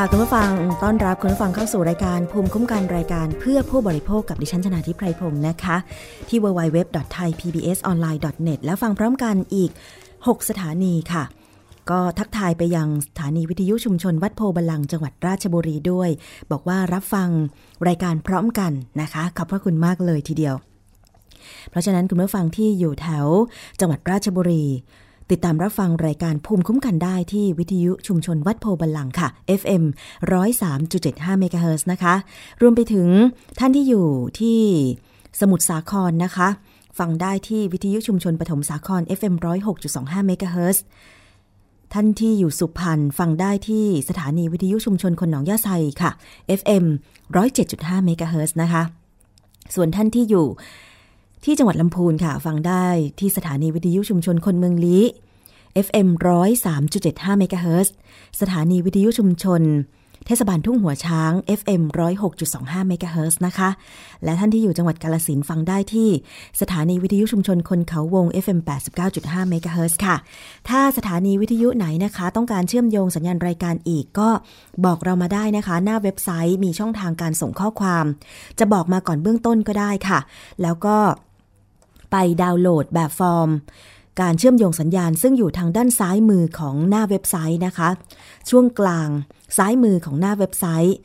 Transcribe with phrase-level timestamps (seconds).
[0.00, 0.50] ค่ะคุณผู้ฟัง
[0.82, 5.76] ต้อนรับคุณผู้ฟังเข้าสู่รายการภูมิคุ้มกันรายการเพื่อผู้บริโภคกับดิฉันชนาทิพไพรพงศ์นะคะ
[6.28, 9.70] ที่ www.thaipbsonline.net แล้วฟังพร้อมกันอีก
[10.16, 11.24] 6 สถานีค่ะ
[11.90, 16.10] ก็ทักทายไปยังสถานีวิทยุชุมชนวัดโพบาลังจังหวัดราชบุรีด้วย
[16.50, 17.28] บอกว่ารับฟัง
[17.88, 20.54] รายการพร้อมกันนะคะ ขอบพระคุณมากเลยทีเดียว
[21.70, 23.26] เพราะฉะนั้นคุณผู้ฟังที่อยู่แถว
[23.80, 24.64] จังหวัดราชบุรี
[25.30, 29.28] ติดตามรับฟังรายการภูมิคุ้มกันได้ที่วิทยุชุมชนวัดโพธิ์บัลลังก์ค่ะ
[29.60, 29.84] FM
[30.62, 32.14] 103.75เมกะเฮิรตซ์นะคะ
[32.60, 33.08] รวมไปถึง
[33.58, 34.06] ท่านที่อยู่
[34.40, 34.60] ที่
[35.40, 36.48] สมุทรสาครนะคะ
[36.98, 39.34] ฟังได้ที่วิทยุชุมชนปฐมสาคร FM
[39.80, 40.84] 106.25เมกะเฮิรตซ์
[41.92, 45.68] ท่านที่อยู่สุพรรณฟังได้ที่สถานีวิทยุชุมชนคนหนองยาไซ
[46.02, 46.10] ค่ะ
[46.60, 46.84] FM
[47.44, 48.82] 107.5เมกะเฮิรตซ์นะคะ
[49.74, 50.46] ส่วนท่านที่อยู่
[51.44, 52.86] ที่จังหวัดลำพูนค่ะ ฟังได้
[53.18, 55.04] ที่สถานีวิทยุชุมชนคนเมืองลี้
[55.86, 56.08] FM
[56.74, 57.94] 103.75เมกะเฮิรตซ์
[58.40, 59.62] สถานีวิทยุชุมชน
[60.26, 61.82] เทศบาลทุ่งหัวช้าง FM
[62.36, 63.68] 106.25เมกะเฮิรตซ์นะคะ
[64.24, 66.08] และท่านที่อยู่จังหวัดกาฬสินธุ์ฟังได้ที่
[66.60, 68.58] สถานีวิทยุชุมชนคนเขาวง FM
[69.04, 70.16] 89.5เมกะเฮิรตซ์ค่ะ
[70.68, 74.28] ถ้าสถานีวิทยุไหนนะคะ ต้องการเชื่อมโยงสัญญาณรายการอีกก็
[74.84, 78.04] บอกเรามาได้นะคะ หน้าเว็บไซต์มีช่องทางการส่งข้อความ
[78.58, 80.18] จะบอกมาก่อนเบื้องต้นก็ได้ค่ะ
[80.62, 80.96] แล้วก็
[82.10, 83.50] ไปดาวน์โหลดแบบฟอร์ม
[84.20, 87.88] การเชื่อมโยงสัญญาณซึ่งอยู่ทางด้านซ้ายมือของหน้าเว็บไซต์นะคะ
[88.50, 89.08] ช่วงกลาง
[89.56, 90.96] ซ้ายมือของหน้าเว็บไซต์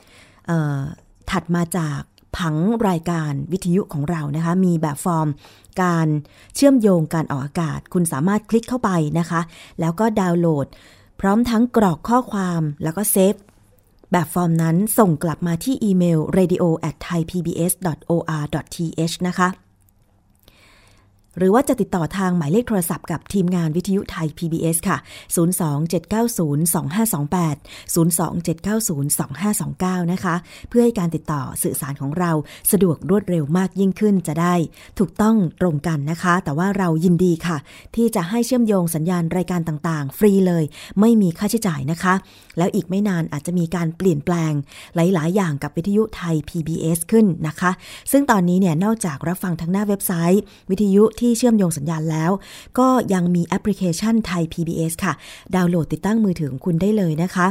[1.31, 1.99] ถัดมาจาก
[2.37, 2.55] ผัง
[2.89, 5.27] รายการวิทยุของเรานะคะ มีแบบฟอร์ม
[5.81, 6.07] การ
[6.55, 8.89] เชื่อมโยงการออกอากาศ คุณสามารถคลิกเข้าไป
[9.19, 9.41] นะคะ
[9.79, 10.67] แล้วก็ดาวน์โหลด
[11.19, 13.35] พร้อมทั้งกรอกข้อความแล้วก็ save
[14.11, 18.35] แบบฟอร์มนั้นส่งกลับมาที่อีเมล radio at thaipbs.or.th
[19.27, 19.47] นะคะ
[21.37, 24.97] หรือว่าจะติดต่อทางหมายเลขโทรศัพท์กับทีมงานวิทยุไทย PBS ค่ะ
[25.35, 27.57] 027902528
[30.01, 30.35] 027902529 นะคะ
[30.69, 32.31] เพื่อให้การติดต่อสื่อสารของเรา
[32.71, 34.55] สะดวกรวดเร็วมากยิ่งขึ้นจะได้
[34.99, 37.57] ถูกต้องตรงกันนะคะ แต่ว่าเรายินดีค่ะ
[37.95, 40.63] ที่จะให้เชื่อมโยงสัญญาณรายการต่างๆ ฟรีเลย
[40.99, 42.13] ไม่มีค่าใช้จ่ายนะคะ
[42.57, 44.51] แล้วอีกไม่นานอาจจะมีการเปลี่ยนแปลง
[44.95, 47.71] หลาย ๆ อย่างกับวิทยุไทย PBS ขึ้นนะคะ
[48.11, 52.31] ซึ่งตอนนี้เนี่ยนอกจากรับฟังทางหน้าเว็บไซต์ วิทยุที่เชื่อมโยงสัญญาณแล้ว
[52.79, 55.13] ก็ยังมีแอปพลิเคชันไทย PBS ค่ะ
[55.55, 57.47] ดาวน์โหลดติดตั้งมือถือของคุณได้เลยนะคะ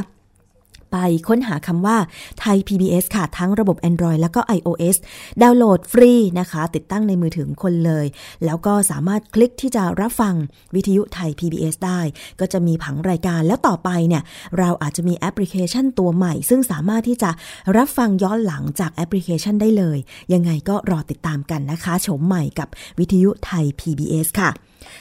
[0.93, 0.97] ไป
[1.27, 1.97] ค้นหาคำว่า
[2.39, 4.95] ไทย PBS ค่ะ ทั้งระบบ Android แล้วก็ iOS
[5.41, 8.05] ดาวน์โหลดฟรีนะคะ ติดตั้งในมือถือคุณเลย
[8.45, 10.33] แล้วก็สามารถคลิกที่จะรับฟัง
[10.75, 12.01] วิทยุไทย PBS ได้
[12.39, 14.23] ก็จะมีผังรายการแล้วต่อไปเนี่ย
[14.57, 17.29] เราอาจจะมีแอปพลิเคชันตัวใหม่ ซึ่งสามารถที่จะ
[17.77, 19.97] รับฟังย้อนหลังจากแอปพลิเคชันได้เลย
[20.33, 22.67] ยังไงก็รอติดตามกันนะคะชมใหม่กับ
[22.99, 24.51] วิทยุไทย PBS ค่ะ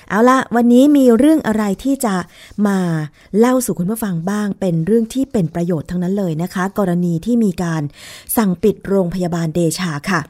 [0.08, 2.14] เอาละวันนี้มีเรื่องอะไรที่จะ
[2.66, 2.78] มา
[3.38, 7.82] เล่าสู่คุณผู้ฟังบ้าง เป็นเรื่องที่เป็นประโยชน์ทั้งนั้นเลยนะคะ กรณีที่มีการ
[8.36, 10.20] สั่งปิดโรงพยาบาลเดชาค่ะ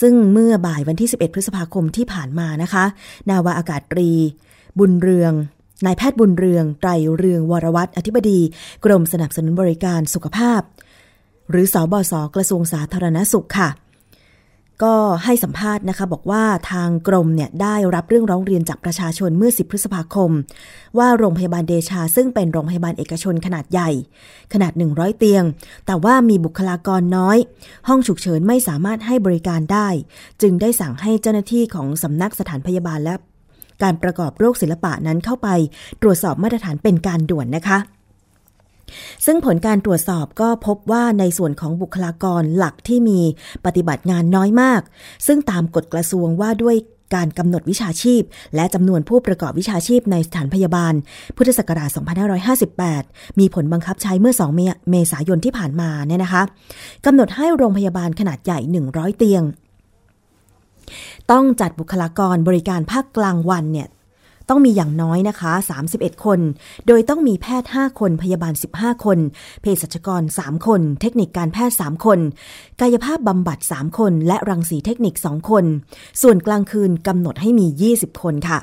[0.00, 2.84] ซึ่งเมื่อบ่ายวันที่ 11 พฤษภาคมที่ผ่านมานะคะ
[3.28, 4.10] นาวาอากาศตรี
[4.78, 5.32] บุญเรือง
[5.86, 8.40] นายแพทย์บุญเรือง ไตรเรืองวรวัตรอธิบดี
[8.84, 10.60] กรมสนับสนุนบริการสุขภาพ
[11.50, 13.68] หรือสอบศกระทรวงสาธารณสุขค่ะ
[14.82, 14.94] ก็
[15.24, 20.30] ให้สัมภาษณ์นะคะ บอกว่าทางกรมเนี่ยได้รับเรื่องร้องเรียนจากประชาชนเมื่อ 10 พฤษภาคม
[20.98, 23.90] ว่าโรงพยาบาลเดชา ซึ่งเป็นโรงพยาบาลเอกชนขนาดใหญ่
[24.52, 25.44] ขนาด 100 เตียง
[25.86, 27.38] แต่ว่ามีบุคลากรน้อย
[27.88, 29.88] ห้องฉุกเฉินไม่สามารถให้บริการได้
[30.42, 33.14] จึงได้สั่งให้เจ้าหน้าที่ของสำนักสถานพยาบาลและ
[33.82, 35.48] การประกอบโรคศิลปะนั้นเข้าไป
[36.02, 37.78] ตรวจสอบมาตรฐานเป็นการด่วนนะคะ
[39.26, 43.20] ซึ่งผลการตรวจสอบก็พบว่าในส่วนของบุคลากรหลักที่มี
[43.66, 44.80] ปฏิบัติงานน้อยมาก
[45.26, 46.76] ซึ่งตามกฎกระทรวงว่าด้วย
[47.14, 48.22] การกำหนดวิชาชีพ
[48.54, 50.94] และจำนวนผู้ประกอบวิชาชีพในสถานพยาบาล
[51.36, 51.88] พุทธศักราช
[52.64, 54.60] 2558 มีผลบังคับใช้เมื่อ 2 เม
[54.90, 56.42] เมษายนที่ผ่านมาเนี่ยนะคะ
[57.06, 58.58] กำหนดให้โรงพยาบาลขนาดใหญ่
[58.90, 59.42] 100 เตียง
[61.30, 63.88] ต้องจัดบุคลากรบริการภาคกลางวันเนี่ย
[64.48, 65.52] ต้องมีอย่างน้อยนะคะ
[65.88, 66.40] 31 คน
[66.86, 69.18] โดยต้องมีแพทย์ 5 คน พยาบาล 15 คน
[69.60, 72.18] เภสัชกร 3 คน เทคนิคการแพทย์ 3 คน
[72.80, 75.64] กายภาพบำบัด 3 คน และรังสีเทคนิค 2 คน
[76.22, 78.58] ส่วนกลางคืนกำหนดให้มี 20 คนค่ะ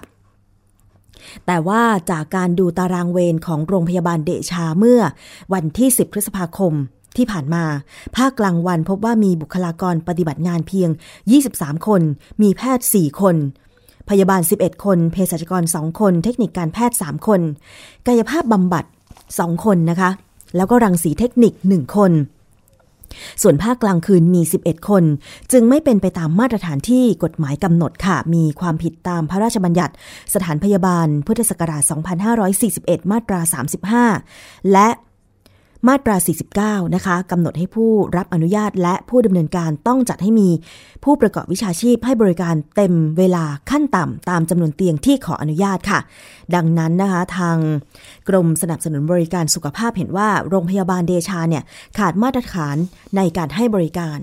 [1.45, 5.01] แต่ว่าจากการดูตารางเวรของโรงพยาบาลเดชาเมื่อ
[5.53, 6.73] วันที่ 10 พฤษภาคม
[7.17, 7.63] ที่ผ่านมา
[8.17, 10.89] ภาคกลางวันพบว่ามีบุคลากรปฏิบัติงานเพียง
[11.37, 12.01] 23 คน
[12.41, 13.35] มีแพทย์ 4 คน
[14.09, 17.41] พยาบาล 11 คนเภสัชกร 2 คน เทคนิคการแพทย์ 3 คน
[18.07, 18.85] กายภาพบำบัด
[19.25, 20.09] 2 คนนะคะ
[20.55, 22.13] แล้วก็รังสีเทคนิค 1 คน
[23.41, 25.03] ส่วนภาคกลางคืนมี 11 คน
[25.51, 29.93] จึงไม่เป็นไปตามมาตรฐานที่กฎหมายกำหนดค่ะ มีความผิดตามพระราชบัญญัติ
[30.33, 31.83] สถานพยาบาลพุทธศักราช
[32.47, 33.39] 2541 มาตรา
[34.05, 34.87] 35 และ
[35.87, 36.15] มาตรา
[36.55, 40.49] 49 นะคะกำหนดให้ผู้รับอนุญาตและผู้ดำเนินการต้องจัดให้มี
[41.03, 45.99] ผู้ประกอบวิชาชีพให้บริการเต็มเวลาขั้นต่ำตามจำนวนเตียงที่ขออนุญาตค่ะ
[46.55, 47.57] ดังนั้นนะคะทาง
[48.29, 51.63] กรมสนับสนุนบริการสุขภาพเห็นว่าโรงพยาบาลเดชาเนี่ย
[51.97, 52.75] ขาดมาตรฐาน
[53.17, 54.19] ในการให้บริการ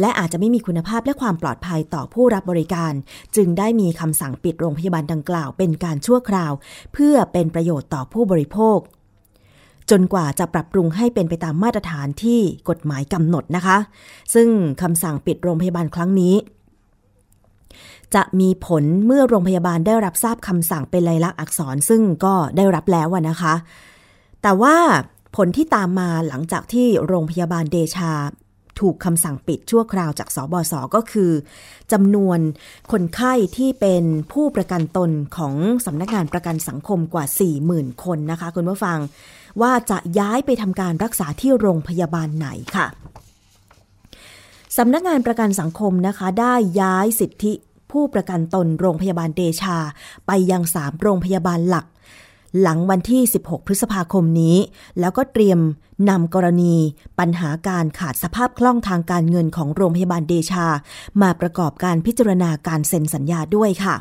[0.00, 2.92] และอาจจะไม่มีคุณภาพและความปลอดภัยต่อผู้รับบริการ
[3.36, 6.52] จึงได้มีคำสั่งปิดโรงพยาบาลดังกล่าวเป็นการชั่วคราว
[6.94, 8.78] เพื่อเป็นประโยชน์ต่อผู้บริโภค
[9.90, 13.78] จนกว่าจะปรับปรุงให้เป็นไปตามมาตรฐานที่กฎหมายกำหนดนะคะ
[14.34, 14.48] ซึ่ง
[14.82, 16.34] คำสั่งปิดโรงพยาบาลครั้งนี้
[18.14, 23.54] จะมีผลเมื่อโรงพยาบาลได้รับทราบคำสั่งเป็นลายลักษณ์อักษรซึ่งก็ได้รับแล้วนะคะ
[24.42, 24.76] แต่ว่า
[25.36, 28.12] ผลที่ตามมาหลังจากที่โรงพยาบาลเดชา
[28.80, 31.30] ถูกคำสั่งปิดชั่วคราวจากสบศก็คือ
[31.92, 32.38] จำนวน
[32.92, 35.54] คนไข้ที่เป็นผู้ประกันตนของ
[35.86, 37.24] สำนักงานประกันสังคมกว่า
[37.64, 38.98] 40,000 คนนะคะคุณผู้ฟัง
[39.62, 42.86] ว่าจะย้ายไปทำการรักษาที่โรงพยาบาลไหนค่ะ
[44.76, 47.52] สำนักงานประกันสังคมนะคะ ได้ย้ายสิทธิ
[47.92, 49.76] ผู้ประกันตนโรงพยาบาลเดชา
[50.26, 51.86] ไปยังสามโรงพยาบาลหลัก
[52.60, 54.56] หลังวันที่ 16 พฤษภาคมนี้
[55.00, 55.58] แล้วก็เตรียม
[56.10, 56.74] นำกรณี
[57.18, 60.66] ปัญหาการขาดสภาพคล่องทางการเงินของโรงพยาบาลเดชา
[61.22, 63.96] มาประกอบการพิจารณาการเซ็นสัญญาด้วยค่ะ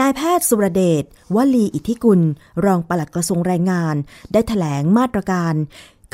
[0.00, 1.04] นายแพทย์สุรเดช
[1.36, 2.20] วลีอิทธิกุล
[2.64, 3.94] รองปลัดกระทรวงแรงงาน
[4.32, 5.54] ได้ถแถลงมาตรการ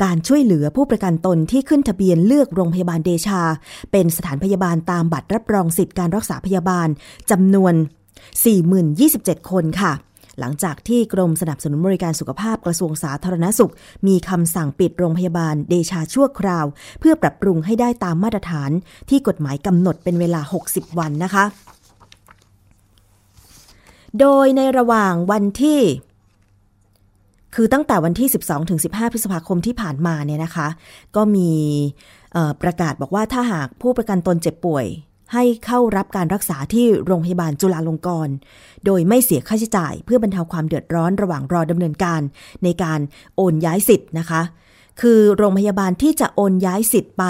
[0.03, 3.41] การช่วยเหลือผู้ประกันตนที่ขึ้นทะเบียนเลือกโรงพยาบาลเดชา
[3.91, 6.87] เป็นสถานพยาบาลตามบัตรรับรองสิทธิการรักษาพยาบาล
[7.31, 7.73] จำนวน
[8.61, 9.93] 40,027 คนค่ะ
[10.39, 13.73] หลังจากที่กรมสนับสนุนบริการสุขภาพกระทรวงสาธารณสุข
[14.07, 16.65] มีคำสั่งปิดโรงพยาบาลเดชาชั่วคราว
[16.99, 18.71] เพื่อปรับปรุงให้ได้ตามมาตรฐาน
[19.09, 21.45] ที่กฎหมายกำหนดเป็นเวลา 60 วันนะคะ
[24.19, 25.81] โดยในระหว่างวันที่
[27.55, 30.67] คือตั้งแต่วันที่ 12ถึง15 พฤษภาคมที่ผ่านมาเนี่ยนะคะ
[31.15, 31.51] ก็มี
[32.61, 34.85] ประกาศบอกว่าถ้าหากผู้ประกันตนเจ็บป่วย
[35.33, 38.33] ให้เข้ารับการรักษาที่โรงพยาบาลจุฬาลงกรณ์
[38.85, 42.21] โดยไม่เสียค่าใช้จ่าย เพื่อบรรเทาความเดือดร้อนระหว่างรอดำเนินการ
[42.63, 42.99] ในการ
[43.35, 44.41] โอนย้ายสิทธิ์นะคะ
[45.01, 47.23] คือโรงพยาบาลที่จะโอนย้ายสิทธิ์ไป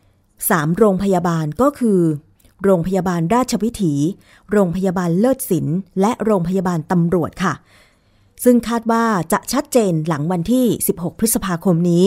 [0.00, 2.00] 3 โรงพยาบาลก็คือ
[2.64, 3.94] โรงพยาบาลราชวิถี
[4.52, 7.54] โรงพยาบาลเลิศศิลป์และโรงพยาบาลตำรวจค่ะ
[8.44, 12.04] ซึ่งคาดว่าจะชัดเจนหลังวันที่ 16 พฤษภาคมนี้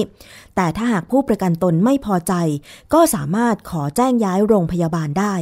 [0.55, 2.33] แต่ถ้าหากผู้ประกันตนไม่พอใจ
[2.93, 5.36] ก็สามารถขอแจ้งย้ายโรงพยาบาลได้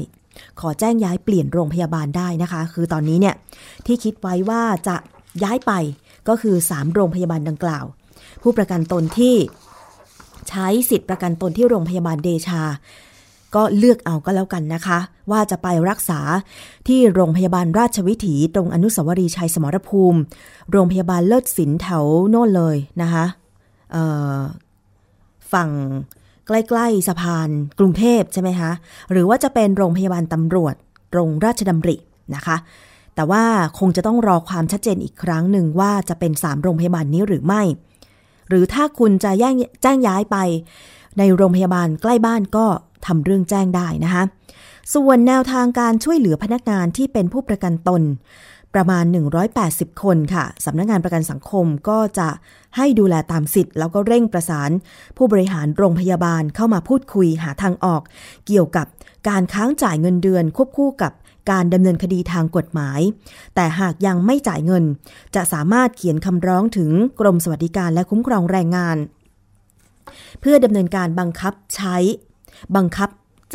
[0.60, 3.36] ขอแจ้งย้ายเปลี่ยนโรงพยาบาลได้นะคะ คือตอนนี้เนี่ย
[3.86, 4.96] ที่คิดไว้ว่าจะ
[5.44, 5.72] ย้ายไป
[6.28, 7.86] ก็คือ 3 โรงพยาบาลดังกล่าว
[8.42, 9.36] ผู้ประกันตนที่
[10.50, 12.62] ใช้สิทธิประกันตนที่โรงพยาบาลเดชา
[13.56, 15.00] ก็เลือกเอาก็แล้วกันนะคะ
[15.32, 16.20] ว่าจะไปรักษา
[16.88, 20.20] ที่โรงพยาบาลราชวิถีตรงอนุสาวรีย์ชัยสมรภูมิ
[20.72, 23.26] โรงพยาบาลเลิศศิลป์แถวโน่นเลยนะคะ
[25.54, 25.70] ฝั่ง
[26.48, 28.72] ใกล้ๆสะพานกรุงเทพใช่ไหมคะ
[29.12, 30.76] หรือว่าจะเป็นโรงพยาบาลตำรวจ
[31.14, 31.96] ตรงราชดำริ
[32.36, 32.58] นะคะ
[33.16, 33.44] แต่ว่า
[33.80, 37.62] คงจะต้องรอความชัดเจนอีกครั้งหนึ่งว่าจะเป็น 3 โรงพยาบาลนี้หรือไม่
[38.50, 40.38] หรือถ้าคุณจะแย่งแจ้งย้ายไป
[41.18, 42.66] ในโรงพยาบาลใกล้บ้านก็
[43.08, 44.24] ทำเรื่องแจ้งได้นะคะ
[44.94, 48.02] ส่วนแนวทางการช่วยเหลือพนักงานที่เป็นผู้ประกันตน
[48.74, 49.06] ประมาณ
[49.54, 52.30] 180 คนค่ะสำนักงงานประกันสังคมก็จะ
[52.78, 54.70] ให้ดูแลตามสิทธิ์ แล้วก็เร่งประสาน
[55.18, 58.02] ผู้บริหารโรงพยาบาลเข้ามาพูดคุยหาทางออก
[58.48, 58.88] เกี่ยวกับ
[59.30, 61.12] การค้างจ่ายเงินเดือน ควบคู่กับ
[61.52, 63.00] การดำเนินคดีทางกฎหมาย
[63.56, 64.84] แต่หากยังไม่จ่ายเงิน
[65.36, 68.98] จะสามารถเขียนคำร้องถึงกรมสวัสดิการและคุ้มครองแรงงาน
[70.42, 71.98] เพื่อดำเนินการบังคับใช้
[72.76, 73.10] บังคับ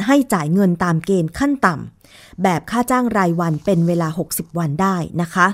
[0.07, 5.47] ให้จ่ายเงินตามเกณฑ์ขั้นต่ำแบบค่าจ้างรายวันเป็นเวลา 60 วันได้นะคะ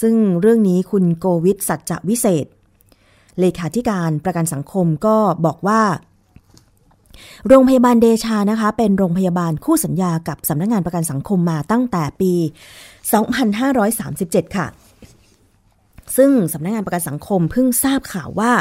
[0.00, 2.46] ซึ่งเรื่องนี้คุณโกวิทสัจจวิเศษ
[3.40, 5.16] เลขาธิการประกันสังคมก็
[5.46, 5.82] บอกว่า
[7.48, 12.32] โรงพยาบาลเดชานะคะ เป็นโรงพยาบาลคู่สัญญากับสำนักงงานประกันสังคมมาตั้งแต่ปี
[13.24, 14.66] 2537 ค่ะ
[16.16, 18.52] ซึ่งสำนักงงานประกันสังคมเพิ่งทราบข่าวว่า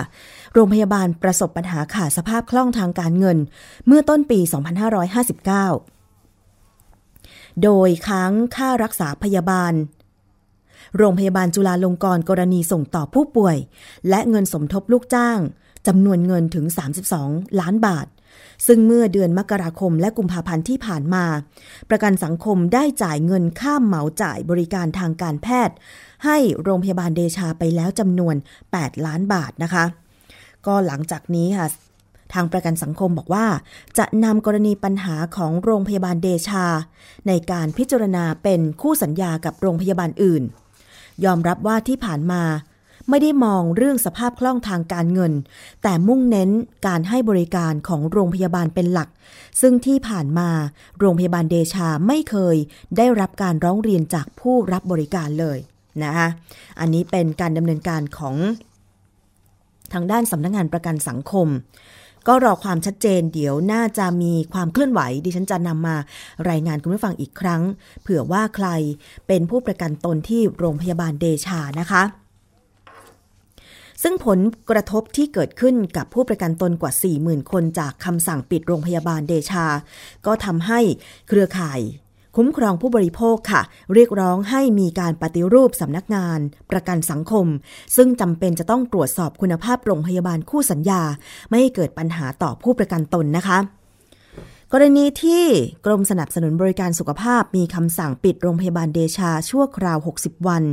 [0.58, 3.38] โรงพยาบาลประสบปัญหาขาดสภาพคล่องทางการเงิน
[3.88, 4.40] เมื่อต้นปี
[6.06, 9.74] 2559 โดยค้างค่ารักษาพยาบาล
[10.98, 13.58] โรงพยาบาลจุฬาลงกรณ์กรณีส่งต่อผู้ป่วย
[14.10, 15.40] และเงินสมทบลูกจ้าง
[15.88, 16.66] จำนวนเงินถึง
[17.12, 18.08] 32 ล้านบาท
[18.68, 21.26] ซึ่งเมื่อเดือนมกราคมและกุมภาพันธ์ที่ผ่านมา
[21.90, 25.76] ประกันสังคมได้จ่ายเงินค่าเหมาจ่ายบริการทางการแพทย์
[26.26, 28.36] ให้โรงพยาบาลเดชาไปแล้วจำนวน
[28.72, 29.86] 8 ล้านบาทนะคะ
[30.68, 31.68] ก็หลังจากนี้ค่ะ
[32.34, 33.46] ทางประกันสังคมบอกว่า
[33.98, 36.66] จะนำกรณีปัญหาของโรงพยาบาลเดชา
[37.28, 40.44] ในการพิจารณาเป็นคู่สัญญากับโรงพยาบาลอื่น
[41.26, 42.44] ยอมรับว่าที่ผ่านมา
[43.10, 45.34] ไม่ได้มองเรื่องสภาพคล่องทางการเงิน
[45.84, 46.50] แต่มุ่งเน้น
[46.88, 49.10] การให้บริการของโรงพยาบาลเป็นหลัก
[49.62, 50.50] ซึ่งที่ผ่านมา
[51.00, 52.56] โรงพยาบาลเดชาไม่เคย
[52.98, 55.58] ได้รับการร้องเรียนจากผู้รับบริการเลย
[56.04, 56.28] นะคะ
[56.80, 58.36] อันนี้เป็นการดำเนินการของ
[59.96, 61.48] ทางด้านสำนักงงานประกันสังคม
[62.28, 65.96] ก็รอความชัดเจนเดี๋ยวน่าจะมีความเคลื่อนไหว ดิฉันจะนำมา
[66.50, 67.62] รายงานคุณผู้ฟังอีกครั้ง
[68.02, 68.68] เผื่อว่าใคร
[69.28, 72.04] เป็นผู้ประกันตนที่โรงพยาบาลเดชานะคะ
[74.04, 79.66] ซึ่งผลกระทบที่เกิดขึ้นกับผู้ประกันตนกว่า 40,000 คนจากคำสั่งปิดโรงพยาบาลเดชา
[80.26, 80.80] ก็ทำให้
[81.28, 81.80] เครือข่าย
[82.36, 83.62] คุ้มครองผู้บริโภคค่ะ
[83.94, 86.40] เรียกร้องให้มีการปฏิรูปสำนักงาน
[86.72, 87.48] ประกันสังคม
[87.96, 91.02] ซึ่งจำเป็นจะต้องตรวจสอบคุณภาพโรงพยาบาลคู่สัญญา
[91.50, 93.58] ไม่ให้เกิดปัญหาต่อผู้ประกันตนนะคะ
[94.74, 95.46] กรณีที่
[95.86, 100.64] กรมสนับสนุนบริการสุขภาพมีคำสั่งปิดโรงพยาบาลเดชาชั่วคราว 60 วัน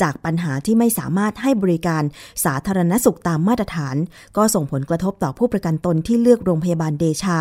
[0.00, 2.02] จากปัญหาที่ไม่สามารถให้บริการ
[2.44, 3.96] สาธารณสุขตามมาตรฐาน
[4.36, 7.38] ก็ส่งผลกระทบต่อผู้ประกันตนที่เลือกโรงพยาบาลเดชา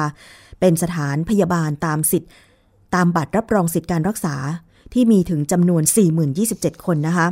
[0.59, 2.29] เป็นสถานพยาบาลตามสิทธิ
[2.95, 4.35] ตามบัตรรับรองสิทธิการรักษา
[4.93, 5.83] ที่มีถึงจำนวน
[6.33, 7.27] 40,027 คนนะคะ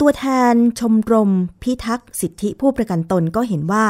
[0.00, 1.30] ตัวแทนชมรม
[1.62, 3.84] พิทักษ์สิทธิผู้ประกันตนก็เห็นว่า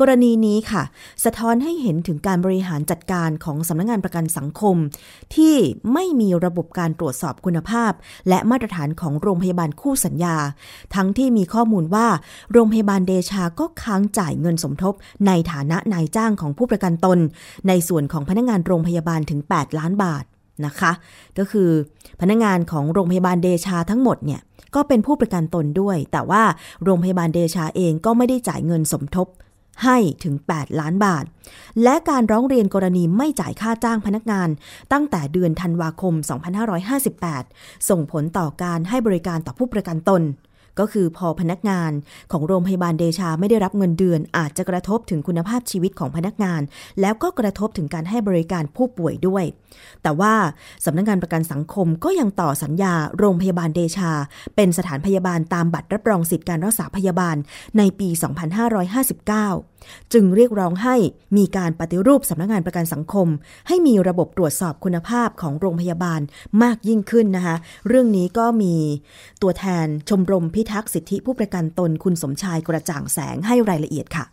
[0.00, 0.82] กรณีนี้ค่ะ
[1.24, 4.76] สะท้อนให้เห็นถึงการบริหารจัดการของสำนักงงานประกันสังคม
[5.34, 5.54] ที่
[5.92, 7.92] ไม่มีระบบการตรวจสอบคุณภาพ
[8.28, 10.36] และมาตรฐานของโรงพยาบาลคู่สัญญา
[10.94, 12.06] ทั้งที่มีข้อมูลว่า
[12.52, 14.94] โรงพยาบาลเดชาก็ค้างจ่ายเงินสมทบ
[15.26, 17.18] ในฐานะนายจ้างของผู้ประกันตน
[17.68, 20.24] ในส่วนของพนักงานโรงพยาบาลถึง 8 ล้านบาท
[20.64, 20.92] นะคะ
[21.38, 21.70] ก็คือ
[22.20, 24.40] พนักงานของโรงพยาบาลเดชาทั้งหมดเนี่ย
[24.74, 26.42] ก็เป็นผู้ประกันตนด้วย แต่ว่า
[26.84, 29.28] โรงพยาบาลเดชาเองก็ไม่ได้จ่ายเงินสมทบ
[29.84, 31.24] ให้ถึง 8 ล้านบาท
[31.82, 34.48] และการร้องเรียนกรณีไม่จ่ายค่าจ้างพนักงาน
[34.92, 36.14] ตั้งแต่เดือนธันวาคม
[37.00, 40.22] 2558 ส่งผลต่อการให้บริการต่อผู้ประกันตน
[40.78, 41.92] ก็คือพอพนักงาน
[42.32, 46.60] ของโรงพยาบาลเดชาไม่ได้รับเงินเดือน อาจจะกระทบถึงคุณภาพชีวิตของพนักงาน
[47.00, 49.44] แล้วก็กระทบถึงการให้บริการผู้ป่วยด้วย
[50.02, 50.34] แต่ว่า
[50.84, 54.12] สำนักงานประกันสังคมก็ยังต่อสัญญาโรงพยาบาลเดชา
[54.56, 57.36] เป็นสถานพยาบาลตามบัตรรับรองสิทธิการรักษาพยาบาล
[57.78, 59.75] ในปี 2559
[60.12, 60.96] จึงเรียกร้องให้
[61.36, 63.28] มีการปฏิรูปสำนักงานประกันสังคม
[63.68, 66.20] ให้มีระบบตรวจสอบคุณภาพของโรงพยาบาล
[66.62, 67.56] มากยิ่งขึ้นนะคะ
[67.88, 68.74] เรื่องนี้ก็มี
[69.42, 74.26] ตัวแทนชมรมพิทักษ์สิทธิผู้ประกันตนคุณสมชายกระจ่างแสงให้รายละเอียดค่ะ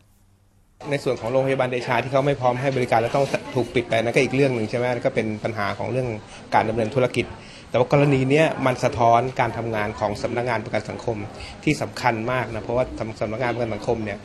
[0.91, 6.07] ในส่วนของโรงพยาบาลเดชาที่เขาไม่พร้อมให้บริการแล้วต้องถูกปิดไปนั่นก็อีกเรื่องหนึ่งใช่ไหมก็เป็นปัญหาของเรื่อง
[6.53, 7.25] การดำเนินธุรกิจ
[7.69, 11.17] แต่ว่ากรณีนี้มันสะท้อนการทำงานของสำนักงานประกันสังคม
[11.63, 12.85] ที่สำคัญมากนะเพราะว่า
[13.21, 14.17] สำนักงานประกันสังคมเนี่ย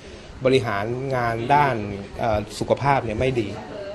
[0.45, 1.76] บริหารงานด้าน
[2.59, 3.49] สุขภาพเนี่ยไม่ดี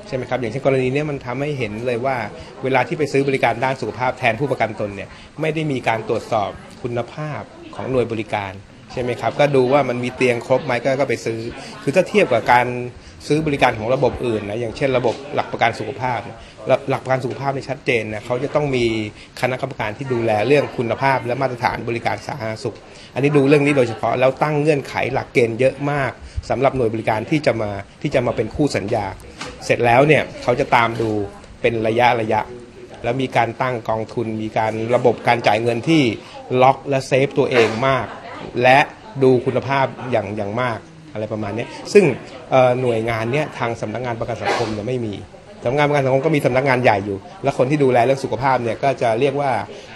[0.08, 2.16] ใช่ไหมครับอย่างเช่นกรณีนี้มันทำให้เห็นเลยว่า
[2.64, 5.10] เวลาที่ไปซื้อบริการด้านสุขภาพแทนผู้ประกันตนเนี่ย
[5.42, 6.50] ไม่ได้มีการตรวจสอบ
[6.84, 7.42] คุณภาพ
[7.76, 8.52] ของหน่วยบริการ
[8.92, 11.40] ใช่ไหมครับก็ดูว่ามันมีเตียงครบไหมก็ก็ไปซื้อ
[11.84, 12.68] คือถ้าเทียบกับการ
[13.28, 16.38] ซื้อบริการของระบบอื่นนะอย่างเช่นระบบหลักประกันสุขภาพเนี่ย
[16.90, 18.86] หลักกประกันสุขภาพในชัดเจนนะเขาจะต้องมี
[19.42, 22.78] คณะกรรมการที่ดูแลเรื่องคุณภาพ และมาตรฐานบริการสาธารณสุข
[23.14, 26.12] อันนี้ดูเรื่องนี้โดยเฉพาะแล้วตั้งเงื่อนไขหลักเกณฑ์เยอะมาก
[26.50, 27.72] สำหรับหน่วยบริการที่จะมา
[28.02, 29.06] ที่จะมาเป็นคู่สัญญา
[29.66, 31.10] เสร็จแล้วเนี่ยเขาจะตามดู
[31.62, 32.42] เป็นระยะระยะ
[33.04, 36.04] แล้วมีการตั้งกองทุน มีการระบบการจ่ายเงินที่
[36.62, 38.06] ล็อกและเซฟตัวเองมาก
[38.64, 38.80] และ
[39.24, 40.80] ดูคุณภาพอย่างอย่างมาก
[41.14, 42.06] อะไรประมาณนี้ซึ่ง
[42.82, 45.14] หน่วยงานเนี้ยทางสำนักงานประกันสังคมเนี่ยไม่มี
[45.64, 49.52] สำนักงานประกันสังคมก็มีสำนักงานใหญ่อยู่ และคนที่ดูแลเรื่องสุขภาพเนี่ยก็จะเรียกว่า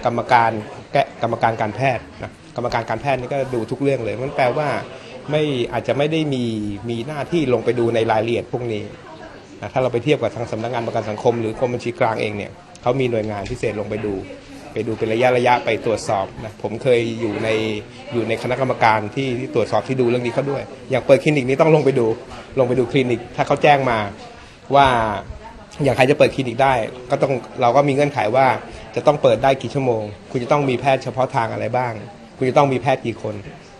[0.05, 0.51] กรรมการ
[0.93, 4.69] แกะกรรมการการแพทย์นะกรรมการการแพทย์นี่ก็ดูทุกเรื่องเลย มันแปลว่า
[5.31, 6.43] ไม่อาจจะไม่ได้มี
[6.89, 8.83] มีหน้าที่ลงไปดูในรายละเอียดพวกนี้
[9.61, 12.51] นะถ้าเราไปเทียบกับทางสำนักงานประกันสังคม หรือกรมบัญชีกลางเองเนี่ย
[12.81, 14.13] เขามีหน่วยงานพิเศษลงไปดู
[14.73, 17.49] ไปดูเป็นระยะระยะไปตรวจสอบนะผมเคยอยู่ใน
[18.13, 22.07] อยู่ในคณะกรรมการที่ที่ตรวจสอบที่ดูเรื่องนี้เขาด้วย อย่างเปิดคลินิกนี้ต้องลงไปดู
[22.59, 23.99] ลงไปดูคลินิก ถ้าเขาแจ้งมา
[24.75, 24.87] ว่า
[25.83, 26.73] อย่างใครจะเปิดคลินิกได้
[27.11, 28.47] ก็ต้องเราก็มีเงื่อนไขว่า
[28.95, 31.93] จะต้องเปิดได้กี่ชั่วโมง คุณจะต้องมีแพทย์เฉพาะทางอะไรบ้าง
[32.37, 33.35] คุณจะต้องมีแพทย์กี่คน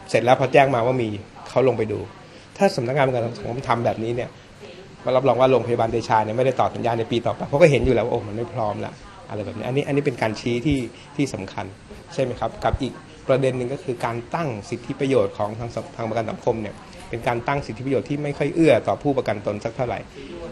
[0.09, 1.09] เสร็จแล้วพอแจ้งมาว่ามี
[1.49, 1.99] เขาลงไปดู
[2.57, 4.29] ถ้าสำนักงานประกันสังคมทำแบบนี้เนี่ย
[5.05, 8.93] มารับรองว่าโรงพยาบาลเดชาเนี่ยไม่ได้ต่อสัญญาในปีต่อไปเพราะก็เห็นอยู่แล้วว่าโอ้มันไม่พร้อมละ
[9.29, 10.79] อะไรแบบนี้อันนี้อันนี้เป็นการชี้ที่
[11.15, 11.65] ที่สำคัญ
[12.13, 12.93] ใช่ไหมครับ กับอีก
[13.27, 16.75] ประเด็นหนึ่งก็คือการตั้งสิทธิประโยชน์ของทางทางประกันสังคมเนี่ย
[17.09, 19.99] เป็นการตั้งสิทธิประโยชน์ที่ไม่ค่อยเอื้อต่อผู้ประกันตนสักเท่าไหร่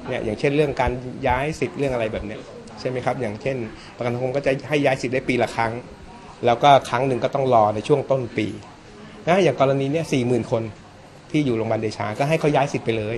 [0.08, 0.92] เนี่ยอย่างเช่นเรื่องการ
[1.28, 2.40] ย้ายสิทธิ์เรื่องอะไรแบบเนี้ย
[2.80, 3.58] ใช่ไหมครับ อย่างเช่น
[3.98, 5.72] ประกันสังคมก็จะให้ย้ายสิทธิ์ได้ปีละครั้ง
[6.46, 8.48] แล้วก็ครั้งหนึ่งก็ต้องรอในช่วงต้นปี
[9.28, 10.64] นะอย่างกรณีเนี้ยสี่หมื่นคน
[11.32, 13.18] ที่อยู่โรงพยาบาลเดชา ก็ให้เขาย้ายสิทธิ์ไปเลย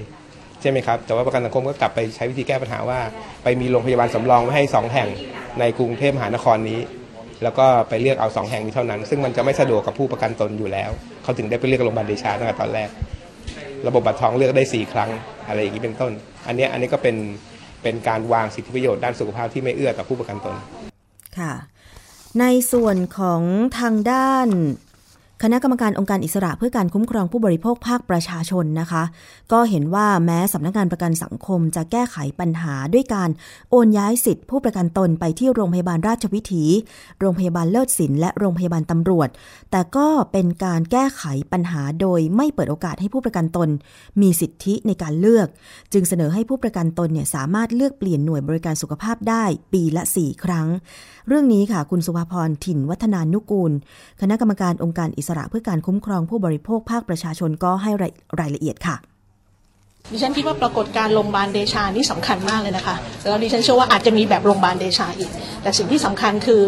[0.62, 3.00] ใช่ไหมครับ แต่ว่าประกันสังคมก็กลับไปใช้วิธีแก้ปัญหาว่า
[3.44, 5.10] ไปมีโรงพยาบาลสำรองไว้ให้ 2 แห่ง
[5.60, 6.80] ในกรุงเทพมหานครนี้
[7.44, 10.90] แล้วก็ไปเลือกเอา 2 แห่งนี้เท่านั้น ซึ่งมันจะไม่สะดวกกับผู้ประกันตนอยู่แล้ว
[11.24, 12.90] เขาถึงได้ไปเลือกโรงพยาบาลเดชาตั้งแต่ตอนแรก
[13.88, 15.10] ระบบบัตรทองเลือกได้ 4 ครั้ง
[15.48, 16.12] อะไรอย่างนี้เป็นต้น
[16.48, 17.16] อันนี้อันนี้ก็เป็น
[17.84, 20.56] เป็นการวางสิทธิประโยชน์ด้านสุขภาพที่ไม่เอื้อต่อผู้ประกันตน
[21.40, 21.54] ค่ะ
[22.40, 23.42] ในส่วนของ
[23.80, 24.48] ทางด้าน
[25.44, 29.04] คณะกรรมการองค์การอิสระเพื่อการคุ้มครองผู้บริโภคภาคประชาชนนะคะ
[29.52, 33.30] ก็เห็นว่าแม้สำนักงานประกันสังคมจะแก้ไขปัญหาด้วยการ
[33.70, 36.64] โอนย้ายสิทธิผู้ประกันตนไปที่โรงพยาบาลราชวิถี
[37.20, 39.30] โรงพยาบาลเลิศศิลป์และโรงพยาบาลตำรวจ
[39.72, 43.70] แต่ก็เป็นการแก้ไขปัญหาโดยไม่เปิดโอกาสให้ผู้ประกันตน
[44.22, 45.48] มีสิทธิในการเลือก
[45.94, 50.68] จึงเสนอให้ผู้ประกันตนเนี่ยสามารถเลือกเปลี่ยนหน่วยบริการสุขภาพได้ปีละ 4 ครั้ง
[51.28, 53.72] เรื่องนี้ค่ะคุณสุภาพรถิ่นวัฒนานุกูล
[54.22, 58.96] คณะกรรมการองค์การอิสสระเพื่อการคุ้มครองผู้บริโภคภาคประชาชนก็ให้รายรายละเอียดค่ะ
[60.12, 62.96] ดิฉันคิดว่าปรากฏการโรงพยาบาลเดชานี่สำคัญมากเลยนะคะ
[63.30, 65.30] แล้วดิฉันเชื่อว่าอาจจะมีแบบโรงพยาบาลเดชาอีก
[65.62, 66.62] แต่สิ่งที่สำคัญคือ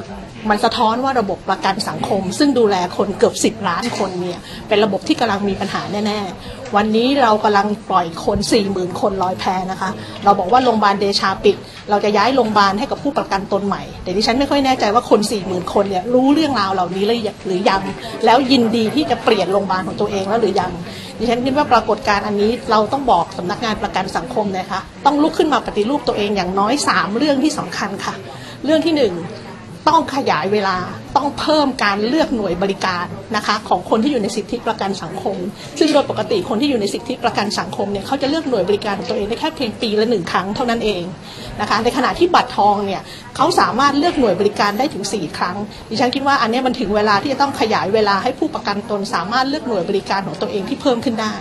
[0.49, 9.89] มันสะท้อนว่าระบบประกันสังคม ซึ่งดูแลคนเกือบ 10 ล้านคนเนี่ยเป็นระบบที่กำลังมีปัญหาแน่ๆ วันนี้เรากำลังปล่อยคน 4 0,000 คนลอยแพนะคะ
[10.23, 11.55] เราบอกว่าโรงพยาบาลเดชาปิด
[11.89, 17.81] เราจะย้ายโรงพยาบาลให้กับผู้ประกันตนใหม่ แต่ดิฉันไม่ค่อยแน่ใจว่าคน 4 0,000 คนเนี่ยรู้เรื่องราวเหล่านี้หรือยัง
[18.25, 20.71] แล้วยินดีที่จะเปลี่ยนโรงพยาบาลของตัวเองแล้วหรือยัง
[21.19, 28.15] ดิฉันคิดว่าปรากฏการณ์อันนี้เราต้องบอกสำนักงานประกันสังคมนะคะ ต้องลุกขึ้นมาปฏิรูปตัวเองอย่างน้อย 3 เรื่องที่สำคัญค่ะ
[28.65, 29.48] เรื่องที่ 1
[29.87, 30.77] ต้องขยายเวลา
[31.17, 35.35] ต้องเพิ่มการเลือกหน่วยบริการนะคะของคนที่อยู่ในสิทธิประกันสังคม
[35.79, 41.03] ซึ่งโดยปกติคนที่อยู่ในสิทธิประกันสังคมเนี่ยเขาจะเลือกหน่วยบริการของตัวเองได้แค่เพียงปีละหนึ่งครั้งเท่านั้นเอง
[41.61, 43.01] นะคะในขณะที่บัตรทองเนี่ย
[43.35, 45.55] เขาสามารถเลือกหน่วยบริการได้ถึง 4 ครั้ง
[45.89, 51.35] ดิฉันคิดว่าอันนี้มันถึงเวลาที่จะต้องขยายเวลาให้ผู้ประกันตนสามารถเลือกหน่วยบริการของตัวเองที่เพิ่มขึ้นได้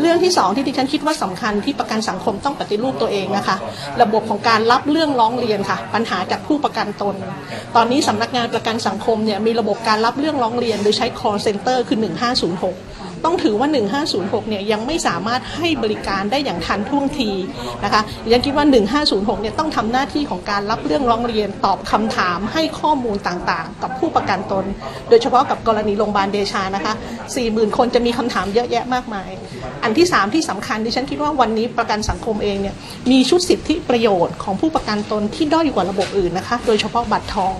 [0.00, 3.56] เรื่องที่สองที่ดิฉันคิดว่าสำคัญที่ประกันสังคมต้องปฏิรูปตัวเองนะคะ
[4.02, 7.14] ระบบของการรับเรื่องร้องเรียนค่ะ ปัญหาจากผู้ประกันตน
[7.76, 11.98] ตอนนี้สำนักงานประกันสังคมเนี่ยมีระบบการรับเรื่องร้องเรียน โดยใช้ call center คือ
[12.62, 12.93] 1506
[13.24, 13.68] ต้องถือว่า
[14.08, 17.30] 1506 เนี่ยยังไม่สามารถให้บริการได้อย่างทันท่วงที
[17.84, 18.66] นะคะดิฉันคิดว่า
[19.04, 24.64] 1506 เนี่ยต้องทำหน้าที่ของการรับเรื่องร้องเรียนตอบคำถามให้ข้อมูลต่างๆ กับผู้ประกันตน
[25.08, 26.94] โดยเฉพาะกับกรณีโรงพยาบาลเดชานะคะ
[27.34, 29.30] 40,000 คนจะมีคำถามเยอะแยะมากมาย
[29.82, 32.74] อันที่ 3 ที่สำคัญดิฉันคิดว่าวันนี้ประกันสังคมเองเนี่ย
[33.10, 37.54] มีชุดสิทธิประโยชน์ของผู้ประกันตนที่ด้อยกว่าระบบอื่นนะคะ โดยเฉพาะบัตรทอง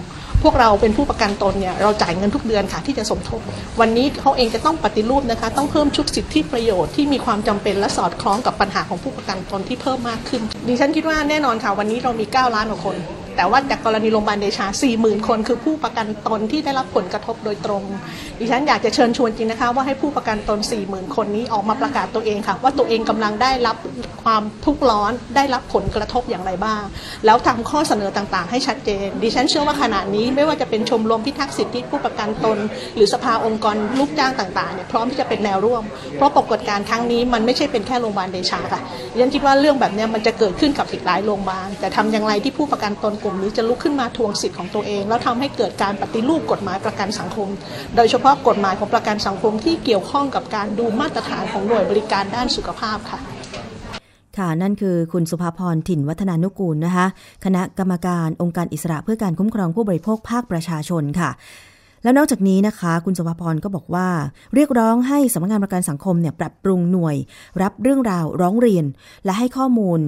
[0.44, 3.40] พวกเราเป็นผู้ประกันตนเนี่ยเราจ่ายเงินทุกเดือนค่ะที่จะสมทบ
[3.80, 12.96] วันนี้เขาเองจะต้องปฏิรูปนะคะ ต้องเพิ่มชุดสิทธิประโยชน์ที่มีความจำเป็นและสอดคล้องกับปัญหาของผู้ประกันตนที่เพิ่มมากขึ้นดิฉันคิดว่าแน่นอนค่ะวันนี้เรามี 9 ล้านกว่าคน
[13.36, 14.66] แต่ว่าจากกรณีโรงพยาบาลเดชา
[14.96, 17.82] 40,000 คนคือผู้ประกันตนที่ได้รับผลกระทบโดยตรง
[18.38, 23.76] ดิฉันอยากจะเชิญชวนจริงนะคะ ว่าให้ผู้ประกันตน 40,000 คนนี้ออกมาประกาศตัวเองค่ะ ว่าตัวเองกำลังได้รับ
[24.24, 26.82] ความทุกข์ร้อนได้รับผลกระทบอย่างไรบ้าง
[27.26, 32.58] แล้วทำข้อเสนอต่างๆ ให้ชัดเจน ดิฉันเชื่อว่าขณะนี้ไม่ว่าจะเป็นชมรมพิทักษ์สิทธิผู้ประกันตน
[32.96, 35.82] หรือสภาองค์กรลูกจ้างต่างๆเนี่ยพร้อมที่จะเป็นแนวร่วม
[36.16, 38.80] เพราะปรากฏการณ์ครั้งนี้มันไม่ใช่เป็นแค่โรงพยาบาลเดชาค่ะ
[39.12, 47.48] ดิฉันคิดว่าเรื่องแบบนี้มันจะเกิดขึ้นกับอีกหลายโรงพยาบาลแต่ทำอย่างไรที่ผู้ประกันตนกลุ่มนี้จะลุกขึ้นมาทวงสิทธิ์ของตัวเอง แล้วทำให้เกิดการปฏิรูปกฎหมายประกันสังคม
[47.96, 53.18] โดยเฉพาะกฎหมายของประกันสังคมที่เกี่ยวข้องกับการดูมาตรฐานของหน่วยบริการด้านสุขภาพค่ะ
[54.38, 57.06] ค่ะ นั่นคือคุณสุภาพรถิ่นวัฒนานุกูลนะคะ
[57.44, 61.30] คณะกรรมการองค์การอิสระเพื่อการคุ้มครองผู้บริโภคภาคประชาชนค่ะ
[62.04, 64.08] แล้วนอกจากนี้นะคะ คุณสุภพรก็บอกว่า
[64.54, 67.16] เรียกร้องให้สำนักงานประกันสังคมเนี่ยปรับปรุงหน่วย
[67.62, 68.84] รับเรื่องราวร้องเรียน
[69.24, 70.00] และให้ข้อมูล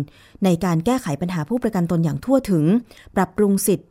[0.45, 2.65] ในการแก้ไขปัญหาผู้ประกันตนอย่างทั่วถึง
[3.17, 3.87] ปรับปรุงสิทธิ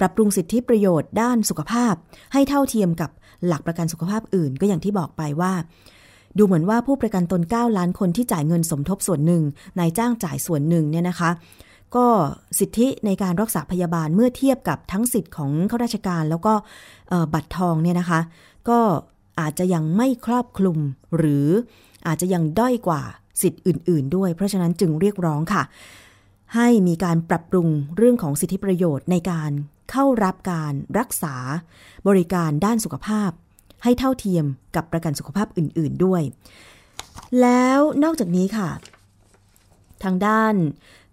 [0.00, 1.94] ปรับปรุงสิทธิประโยชน์ด้านสุขภาพ
[2.32, 3.10] ให้เท่าเทียมกับ
[3.46, 5.52] หลักประกันสุขภาพอื่น ก็อย่างที่บอกไปว่า
[6.38, 9.42] ดูเหมือนว่าผู้ประกันตน 9 ล้านคนที่จ่ายเงินสมทบส่วนหนึ่ง
[9.78, 11.30] นายจ้างจ่ายส่วนหนึ่งเนี่ยนะคะ
[11.96, 12.06] ก็
[12.58, 16.54] สิทธิในการรักษาพยาบาลเมื่อเทียบกับทั้งสิทธิ์ของข้าราชการ แล้วก็
[17.34, 18.20] บัตรทองเนี่ยนะคะ
[18.68, 18.80] ก็
[19.40, 20.78] อาจจะยังไม่ครอบคลุม
[21.16, 21.48] หรือ
[22.06, 23.02] อาจจะยังด้อยกว่า
[23.42, 25.62] สิทธิ์อื่น ๆ ด้วย เพราะฉะนั้นจึงเรียกร้องค่ะ
[26.54, 29.50] ให้มีการปรับปรุงเรื่องของสิทธิประโยชน์ในการ
[29.90, 31.36] เข้ารับการรักษา
[32.08, 33.30] บริการด้านสุขภาพ
[33.82, 34.44] ให้เท่าเทียม
[34.76, 36.22] กับประกันสุขภาพอื่น ๆด้วย
[37.40, 38.70] แล้วนอกจากนี้ค่ะ
[40.04, 40.54] ทางด้าน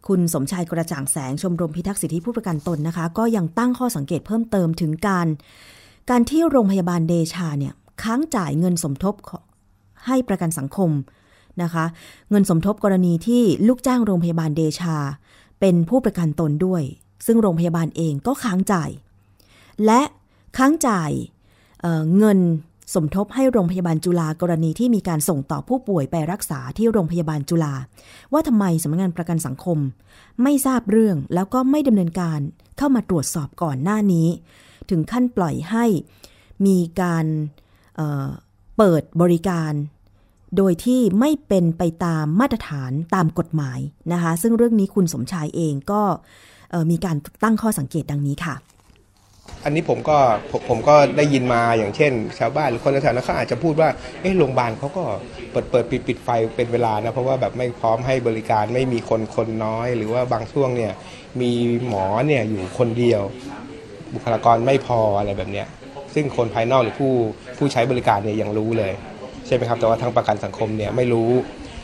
[0.07, 5.27] คุณสมชายกระจ่างแสงชมรมพิทักษ์สิทธิผู้ประกันตนนะคะ ก็ยังตั้งข้อสังเกตเพิ่มเติมถึงการ
[6.09, 9.15] การที่โรงพยาบาลเดชาเนี่ยค้างจ่ายเงินสมทบ
[10.05, 10.91] ให้ประกันสังคม
[11.62, 11.85] นะคะ
[12.29, 14.95] เงินสมทบกรณีที่ลูกจ้างโรงพยาบาลเดชา
[15.59, 16.83] เป็นผู้ประกันตนด้วย
[17.25, 18.89] ซึ่งโรงพยาบาลเองก็ค้างจ่าย
[19.85, 20.01] และ
[20.57, 21.12] ค้างจ่าย
[21.81, 22.39] เเงิน
[22.93, 27.73] สมทบให้โรงพยาบาลจุฬากรณีที่มีการส่งต่อผู้ป่วยไปรักษาที่โรงพยาบาลจุฬา
[28.34, 29.78] ว่าทำไมสำนักงานประกันสังคม
[30.43, 32.39] ไม่ทราบเรื่องแล้วก็ไม่ดำเนินการ
[32.78, 34.28] เข้ามาตรวจสอบก่อนหน้านี้
[34.89, 35.86] ถึงขั้นปล่อยให้
[36.65, 37.25] มีการ
[37.95, 39.73] เเปิดบริการ
[40.58, 43.80] โดยที่ไม่เป็นไปตามมาตรฐานตามกฎหมาย
[44.12, 46.02] นะคะ ซึ่งเรื่องนี้คุณสมชายเองก็
[46.91, 48.56] มีการตั้งข้อสังเกตดังนี้ค่ะ
[49.65, 50.17] อันนี้ผมก็
[50.51, 53.89] ผมผมก็ได้ยินมาอย่างเช่น ชาวบ้านหรือคนแถวนั้นเขาอาจจะพูดว่า
[54.21, 55.03] เอ๊ะโรงพยาบาลเขาก็
[55.51, 60.93] เปิดเปิดปิดปิดไฟเป็นเวลานะเพราะว่าแบบไม่พร้อมให้บริการไม่มีคนคนน้อย หรือว่าบางช่วงเนี่ย
[61.41, 61.51] มี
[61.87, 63.21] หมอเนี่ยอยู่คนเดียว
[64.13, 65.67] บุคลากรไม่พออะไรแบบเนี้ย
[66.13, 67.13] ซึ่งคนภายนอกหรือผู้
[67.57, 68.93] ผู้ใช้บริการเนี่ยยังรู้เลย
[69.45, 71.31] ใช่ไหมครับแต่ว่าทางประกันสังคมเนี่ยไม่รู้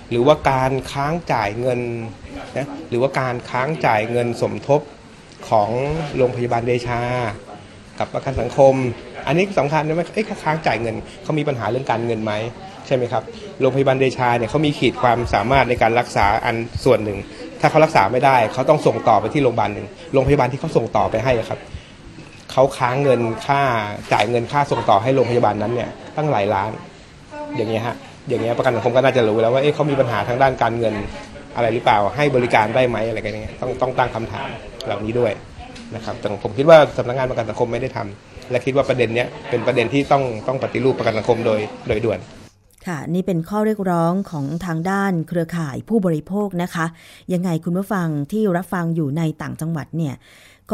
[0.09, 1.79] หรือว่าการค้างจ่ายเงิน
[2.57, 4.81] นะหรือว่าการค้างจ่ายเงินสมทบ
[5.49, 5.69] ของ
[6.17, 7.01] โรงพยาบาลเดชา
[7.99, 8.73] กับประกันสังคม
[9.27, 12.33] อันนี้สำคัญนะไหมเอ้ยเขาค้างจ่ายเงินเขามีปัญหาเรื่องการเงินไหม
[12.87, 13.23] ใช่ไหมครับ
[13.61, 16.55] โรงพยาบาลเดชาเนี่ยเขามีขีดความสามารถในการรักษาอัน
[16.85, 17.17] ส่วนหนึ่ง
[17.61, 21.59] ถ้าเขารักษาไม่ได้เขาต้องส่งต่อไปที่โรงพยาบาลหนึ่งโรงพยาบาลที่เขาส่งต่อไปให้ครับ
[22.51, 23.61] เขาค้างเงินค่า
[24.13, 26.71] จ่ายเงินค่าส่งต่อให้โรงพยาบาลนั้นเนี่ยตั้งหลายล้าน
[27.55, 27.95] อย่างเงี้ยฮะ
[28.29, 30.93] อย่างเงี้ยประกันสังคมก็น่าจะรู้แล้วว่าเอ๊ะเขามีปัญหาทางด้านการเงิน
[31.55, 34.47] อะไรหรือเปล่าให้บริการได้ไหมอะไรกันเงี้ยต้องต้องตั้งคำถาม
[34.85, 35.31] เหล่านี้ด้วย
[35.95, 42.19] นะครับแต่ผมคิดว่าสำนักงานประกันสังคมไม่ได้ทำและคิดว่าประเด็นนี้เป็นประเด็นที่ต้องต้องปฏิรูปประกันสังคมโดยโดยด่วน
[42.87, 46.85] ค่ะ นี่เป็นข้อเรียกร้องของทางด้านเครือข่ายผู้บริโภคนะคะ
[47.33, 50.15] ยังไงคุณผู้ฟังที่รับฟังอยู่ในต่างจังหวัดเนี่ย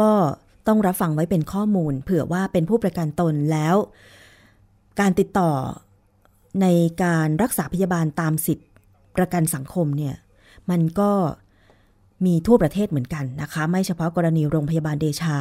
[0.00, 0.10] ก็
[0.68, 3.76] ต้องรับฟังไว้เป็นข้อมูล เผื่อว่าเป็นผู้ประกันตนแล้ว
[5.00, 5.50] การติดต่อ
[6.62, 6.66] ใน
[7.04, 8.66] การรักษาพยาบาลตามสิทธิ
[9.16, 10.14] ประกันสังคมเนี่ย
[10.70, 11.10] มันก็
[12.26, 15.36] มีทั่วประเทศเหมือนกันนะคะ ไม่เฉพาะกรณีโรงพยาบาลเดชา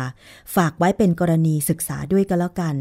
[0.56, 2.76] ฝากไว้เป็นกรณีศึกษาด้วยก็แล้วกัน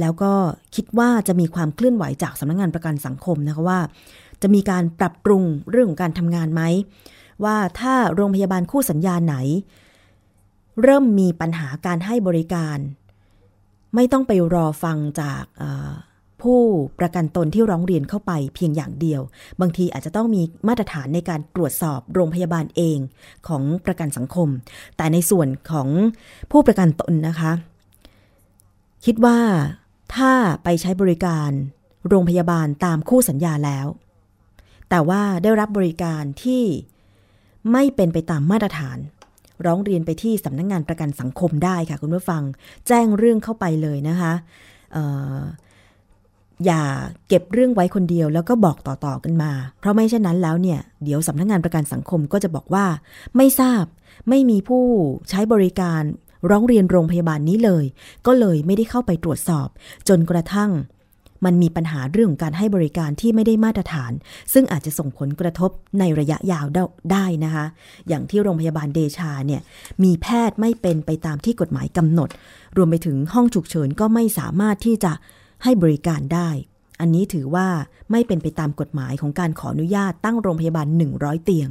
[0.00, 0.32] แล้วก็
[0.74, 3.80] คิดว่าจะมีความเคลื่อนไหวจากสำนักงานประกันสังคมนะคะว่า
[4.42, 6.62] จะมีการปรับปรุงเรื่องของการทำงานไหม
[7.44, 9.36] ว่าถ้าโรงพยาบาลคู่สัญญาไหน
[10.82, 12.78] เริ่มมีปัญหาการให้บริการ
[13.94, 15.64] ไม่ต้องไปรอฟังจากอ
[16.46, 16.62] ผู้
[17.00, 19.20] ประกันตนที่ร้องเรียนเข้าไปเพียงอย่างเดียว
[19.60, 22.98] บางทีอาจจะต้องมีมาตรฐานในการตรวจสอบโรงพยาบาลเอง
[23.48, 24.48] ของประกันสังคม
[24.96, 25.88] แต่ในส่วนของ
[26.50, 27.52] ผู้ประกันตนนะคะ
[29.04, 29.38] คิดว่า
[30.16, 30.32] ถ้า
[30.64, 31.50] ไปใช้บริการ
[32.08, 33.86] โรงพยาบาลตามคู่สัญญาแล้ว
[34.90, 36.62] แต่ว่าได้รับบริการที่
[37.72, 38.98] ไม่เป็นไปตามมาตรฐาน
[39.66, 42.42] ร้องเรียนไปที่สำนักงงานประกันสังคมได้ค่ะคุณผู้ฟัง
[42.88, 44.32] แจ้งเรื่องเข้าไปเลยนะคะ
[46.64, 46.82] อย่า
[47.28, 52.86] เก็บเรื่องไว้คนเดียวแล้วก็บอกต่อๆกันมา เพราะไม่เช่นนั้นแล้วเนี่ย เดี๋ยวสำนักงานประกันสังคมก็จะบอกว่า
[53.36, 53.84] ไม่ทราบ
[54.28, 54.84] ไม่มีผู้
[55.28, 56.02] ใช้บริการ
[56.50, 57.84] ร้องเรียนโรงพยาบาลนี้เลย
[58.26, 59.68] ก็เลยไม่ได้เข้าไปตรวจสอบ
[60.08, 60.72] จนกระทั่ง
[61.44, 64.12] มันมีปัญหาเรื่องของการให้บริการที่ไม่ได้มาตรฐาน
[64.52, 66.66] ซึ่งอาจจะส่งผลกระทบในระยะยาว
[67.12, 67.66] ได้นะคะ
[68.08, 69.60] อย่างที่โรงพยาบาลเดชาเนี่ย
[70.04, 72.28] มีแพทย์ไม่เป็นไปตามที่กฎหมายกำหนด
[72.76, 75.12] รวมไปถึงห้องฉุกเฉินก็ไม่สามารถที่จะ
[75.66, 76.48] ให้บริการได้
[77.00, 77.68] อันนี้ถือว่า
[78.10, 81.68] ไม่เป็นไปตามกฎหมายของการขออนุญาตตั้งโรงพยาบาล 100 เตียง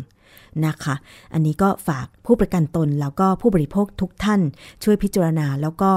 [0.66, 0.96] นะคะ
[1.34, 4.42] อันนี้ก็ฝากผู้ประกันตนแล้วก็ผู้บริโภคทุกท่าน
[4.84, 5.92] ช่วยพิจารณาแล้วก็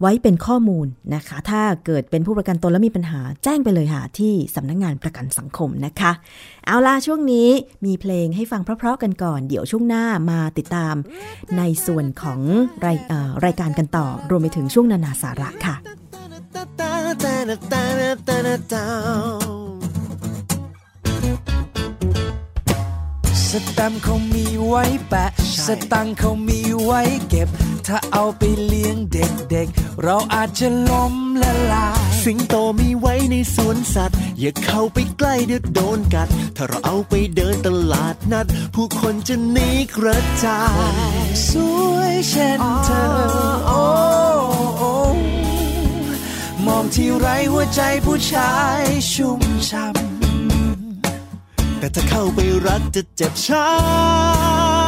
[0.00, 6.12] ไว้เป็นข้อมูลนะคะ ถ้าเกิดเป็นผู้ประกันตนแล้วมีปัญหาแจ้งไปเลยค่ะที่สำนักงงานประกันสังคมนะคะ
[6.66, 7.48] เอาล่ะช่วงนี้
[7.84, 10.94] มีเพลงให้ฟังเพราะๆกันก่อน เดี๋ยวช่วงหน้ามาติดตาม
[11.58, 12.40] ในส่วนของ
[12.86, 12.98] ราย
[13.44, 15.76] รายการกันต่อ รวมไปถึงช่วงนานาสาระค่ะ
[23.50, 25.30] สแตมป์เขามีไว้แปะ
[25.66, 27.48] สตังค์เขามีไว้เก็บ
[27.86, 40.60] ถ้าเอาไปเลี้ยงเด็กๆ เราอาจจะล้มละลาย สิงโตมีไว้ในสวนสัตว์ อย่าเข้าไปใกล้เดี๋ยวโดนกัด ถ้าเราเอาไปเดินตลาดนัด ผู้คนจะหนีกระจา
[41.24, 41.52] ย ส
[41.92, 43.04] วยเช่นเธอ
[43.66, 44.25] โอ้โอ้
[46.68, 53.64] มองที่ไรหัวใจผู้ชายชุ่มช่ำแต่ถ้าเข้าไปรักจะเจ็บช้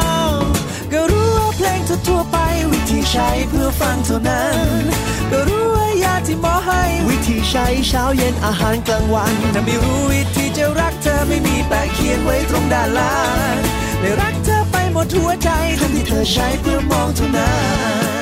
[0.09, 2.37] ำก็รู้ว่าเพลงทั่วๆไป
[2.71, 4.49] วิธีใช้เพื่อฟังเท่านั้
[4.81, 4.83] น
[5.31, 13.15] ก็รู้ว่ายาที่หมอให้ วิธีใช้เช้าเย็นอาหารกลางวันถ้าไม่รู้วิธีจะรักเธอไม่มีแปะเขียนไว้ตรงด้านล่า
[13.53, 13.57] ง
[13.99, 17.53] เลยรักเธอไปหมดหัวใจทั้งที่เธอใช้เพื่อมองเท่านั้
[18.17, 18.18] น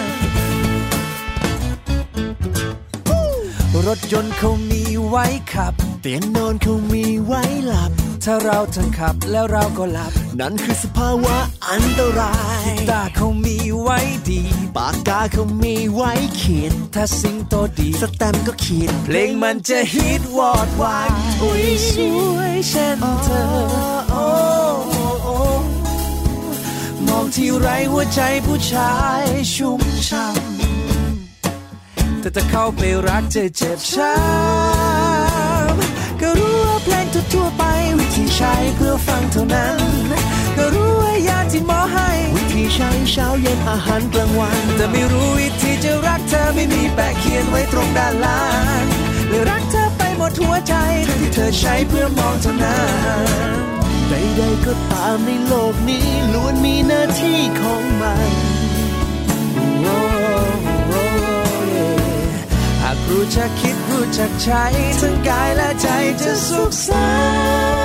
[3.86, 7.92] รถยนต์เขามีไว้ขับ เตียงนอนเขามีไว้หลับ
[8.24, 11.38] ถ้าเราทั้งขับแล้วเราก็หลับ นั่นคือสภาวะ
[11.70, 14.42] อันตรายตาเขามีไว้ดี
[14.78, 21.10] ปากกาเขามีไว้เขียนถ้าสิ่งโตดี สแตมก็เขียนเพลงมันจะฮิตวอดวาย
[21.42, 21.94] อุ้ยส
[22.34, 23.44] วยเช่นเธอ
[24.12, 24.26] โอ้
[27.08, 30.47] มองที่ไรหัวใจผู้ชายชุ่มช่ำ
[32.22, 37.64] แต่ถ้าเข้าไปรักจะเจ็บช้ำก็รู้ว่าเพลงทั่วไป
[37.98, 39.80] วิธีใช้เพื่อฟังเท่านั้น
[40.58, 48.42] ก็รู้ว่ายาที่หมอให้ วิธีใช้เช้าเย็นอาหารกลางวัน แต่ไม่รู้วิธีจะรักเธอไม่มีแปะเขียนไว้ตรงด้านล่า
[48.82, 48.84] ง
[49.30, 50.74] เลยรักเธอไปหมดหัวใจ
[51.20, 52.82] ที่เธอใช้เพื่อมองเท่านั้
[53.24, 53.26] น
[54.10, 58.57] ใดๆก็ตามในโลกนี้ล้วนมีหน้าที่ของมัน
[63.10, 64.64] รู้จักคิดรู้จักใช้
[65.00, 65.88] ทั้งกายและใจ
[66.22, 67.08] จะสุขสั
[67.72, 67.77] นต์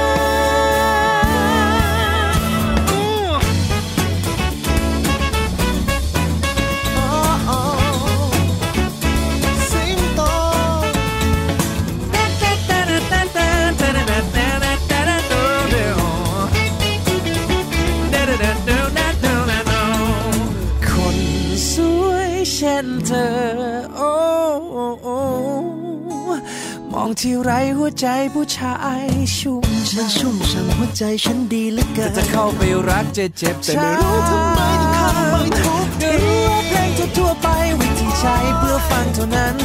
[27.20, 29.07] ที่ไรหัวใจผู้ชาย
[29.38, 29.62] ชุ่ม
[29.96, 37.48] มันชุ่มช่ำหัวใจฉันดีเหลือเกิก็นจะเข้าไปรักจะเจ็บแต่ไม่รู้ทำไมต้องเข้าไปทุบก็ก็รู้รู้ว่าเพลงทั่วๆไป
[37.81, 39.57] วิธีใช้เพื่อฟังเท่านั้น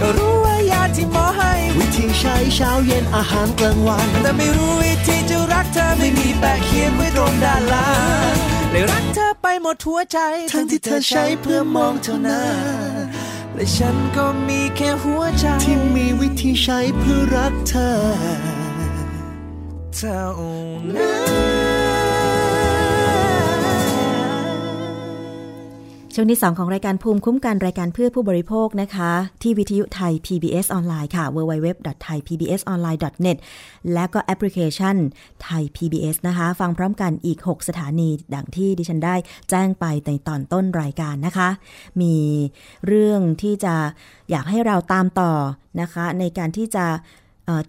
[0.00, 7.88] ก็รู้ว่ายาที่หมอให้ วิธีใช้เช้าเย็นอาหารกลางวัน แต่ไม่รู้วิธีจะรักเธอไม่มีแปะเขียนไว้ตรงด้านล่า
[8.32, 8.34] ง
[8.70, 10.18] เลยรักเธอไปหมดหัวใจ
[10.52, 13.23] ทั้งที่เธอใช้เพื่อมองเท่านั้น
[13.54, 17.94] และฉันก็มีแค่หัวใจ ที่มีวิธีใช้เพื่อรักเธอ
[19.96, 20.24] เท่า
[20.94, 21.33] นั้น
[26.16, 29.10] ช่วงที่ 2 ของรายการภูมิคุ้มกันรายการเพื่อผู้บริโภคนะคะ
[29.42, 33.36] ที่วิทยุไทย PBS ออนไลน์ค่ะ www.thaipbsonline.net
[33.92, 34.96] และก็แอปพลิเคชัน
[35.42, 39.14] ไทย PBS นะคะ ฟังพร้อมกันอีก 6 สถานี ดังที่ดิฉันได้
[39.50, 41.48] แจ้งไปในตอนต้นรายการนะคะ
[42.00, 42.14] มี
[42.86, 43.74] เรื่องที่จะ
[44.30, 45.32] อยากให้เราตามต่อ
[45.80, 46.86] นะคะ ในการที่จะ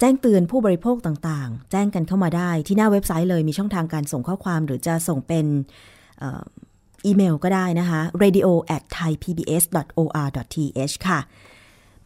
[0.00, 5.46] แจ้งเตือนผู้บริโภคต่างๆ แจ้งกันเข้ามาได้ที่หน้าเว็บไซต์เลยมีช่องทางการส่งข้อความหรือจะส่งเป็น
[7.06, 11.20] อีเมลก็ได้นะคะ radio at thaipbs.or.th ค่ะ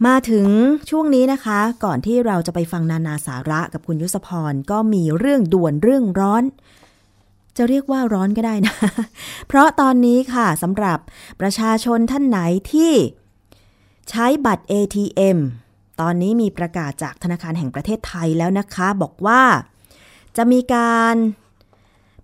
[0.07, 0.47] มาถึง
[0.91, 6.45] ช่วงนี้นะคะ ก่อนที่เราจะไปฟังนานาสาระกับคุณยุสพร ก็มีเรื่องด่วนเรื่องร้อน
[7.57, 8.75] จะเรียกว่าร้อนก็ได้นะ
[9.49, 10.99] เพราะตอนนี้ค่ะสำหรับ
[11.41, 12.39] ประชาชนท่านไหน
[12.73, 12.93] ที่
[14.11, 15.39] ใช้บัตร ATM
[16.01, 19.43] ตอนนี้มีประกาศจากธนาคารแห่งประเทศไทยแล้วนะคะ บอกว่า
[20.37, 21.15] จะมีการ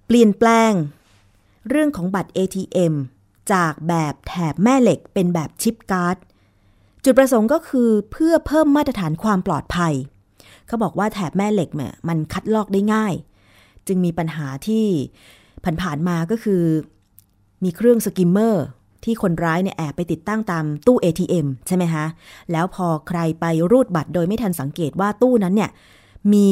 [0.06, 0.72] เปลี่ยนแปลง
[1.68, 2.94] เรื่องของบัตร ATM
[3.52, 6.16] จากแบบแถบแม่เหล็กเป็นแบบชิปการ์ด
[7.04, 9.94] จุดประสงค์ก็คือเพื่อเพิ่มมาตรฐานความปลอดภัย
[10.66, 13.14] เขาบอกว่าแถบแม่เหล็กเนี่ยมันคัดลอกได้ง่าย
[13.86, 14.86] จึงมีปัญหาที่
[15.82, 16.62] ผ่านๆมาก็คือ
[17.64, 18.64] มีเครื่อง skimmer
[19.04, 22.04] ที่คนร้ายเนี่ยแอบไปติดตั้งตามตู้ ATM ใช่ไหมคะ
[22.52, 25.70] แล้วพอใครไปรูดบัตรโดยไม่ทันสังเกตว่าตู้นั้นเนี่ย
[26.32, 26.50] มี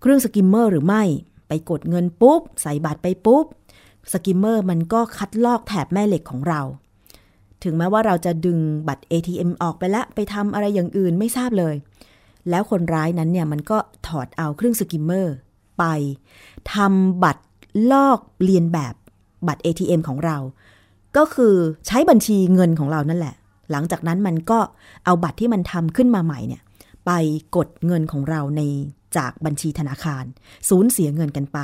[0.00, 1.02] เครื่อง skimmer หรือไม่
[1.48, 3.44] ไปกดเงินปุ๊บ ใส่บัตรไปปุ๊บ
[4.12, 6.60] skimmer มันก็คัดลอกแถบแม่เหล็กของเรา
[7.62, 11.74] ถึงแม้ว่าเราจะดึงบัตร ATM ออกไปแล้วไปทำอะไรอย่างอื่นไม่ทราบเลย
[12.50, 15.34] แล้วคนร้ายนั้นเนี่ยมันก็ถอดเอาเครื่องสกิมเมอร์
[15.78, 15.84] ไป
[16.74, 17.42] ทำบัตร
[17.92, 18.94] ลอกเลียนแบบ
[19.48, 20.36] บัตร ATM ของเรา
[21.16, 21.54] ก็คือ
[21.86, 23.34] ใช้บัญชีเงินของเรานั่นแหละ
[23.70, 24.58] หลังจากนั้นมันก็
[25.04, 26.62] เอาบัตรที่มันทำขึ้นมาใหม่เนี่ย
[27.06, 27.10] ไป
[27.56, 28.62] กดเงินของเราใน
[29.16, 30.24] จากบัญชีธนาคาร
[30.68, 31.58] สูญเสียเงินกันไป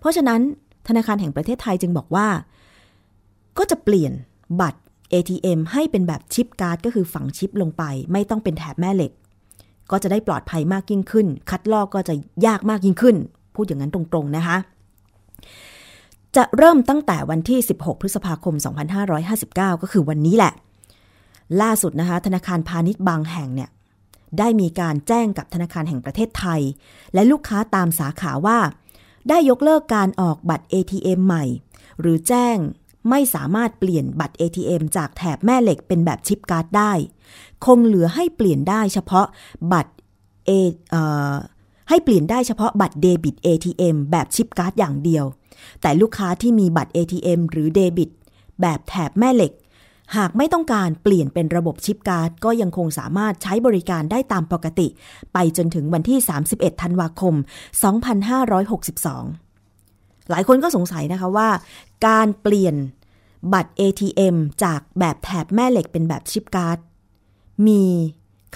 [0.00, 0.40] เพราะฉะนั้น
[0.88, 2.26] ธนาคารแห่งประเทศไทยจึงบอกว่า
[3.58, 4.12] ก็จะเปลี่ยน
[4.60, 4.80] บัตร
[5.12, 9.12] ATM ให้เป็นแบบชิปการ์ดก็คือฝังชิปลงไป ไม่ต้องเป็นแถบแม่เหล็ก
[9.90, 12.14] ก็จะได้ปลอดภัยมากยิ่งขึ้น คัดลอกก็จะ
[12.46, 13.16] ยากมากยิ่งขึ้น
[13.54, 14.56] พูดอย่างนั้นตรงๆนะคะ
[16.36, 18.54] จะเริ่มตั้งแต่วันที่ 16 พฤษภาคม
[19.18, 20.52] 2559 ก็คือวันนี้แหละ
[21.62, 23.70] ล่าสุดนะคะ ธนาคารพาณิชย์บางแห่งเนี่ย
[24.38, 26.60] ได้มีการแจ้งกับธนาคารแห่งประเทศไทย
[27.14, 28.58] และลูกค้าตามสาขาว่า
[29.28, 31.44] ได้ยกเลิกการออกบัตร ATM ใหม่
[32.00, 32.56] หรือแจ้ง
[33.10, 36.92] ไม่สามารถเปลี่ยนบัตร ATM จากแถบแม่เหล็กเป็นแบบ chip card ได้
[37.64, 39.26] คงเหลือให้เปลี่ยนได้เฉพาะ
[39.72, 39.92] บัตร
[40.46, 40.50] เอ
[41.88, 45.24] ให้เปลี่ยนได้เฉพาะบัตรเดบิต ATM แบบ chip card อย่างเดียว
[45.82, 48.10] แต่ลูกค้าที่มีบัตร ATM หรือเดบิต
[48.60, 49.52] แบบแถบแม่เหล็ก
[50.16, 54.88] หากไม่ต้องการเปลี่ยนเป็นระบบ chip card ก็ยังคงสามารถใช้บริการได้ตามปกติ
[55.32, 56.18] ไปจนถึงวันที่
[56.50, 57.34] 31 ธันวาคม
[59.42, 61.48] 2562 หลายคนก็สงสัยนะคะว่า
[62.06, 62.74] การเปลี่ยน
[63.52, 66.78] บัตร ATM จากแบบแถบแม่เหล็กเป็นแบบชิปการ์ด
[67.66, 67.82] มี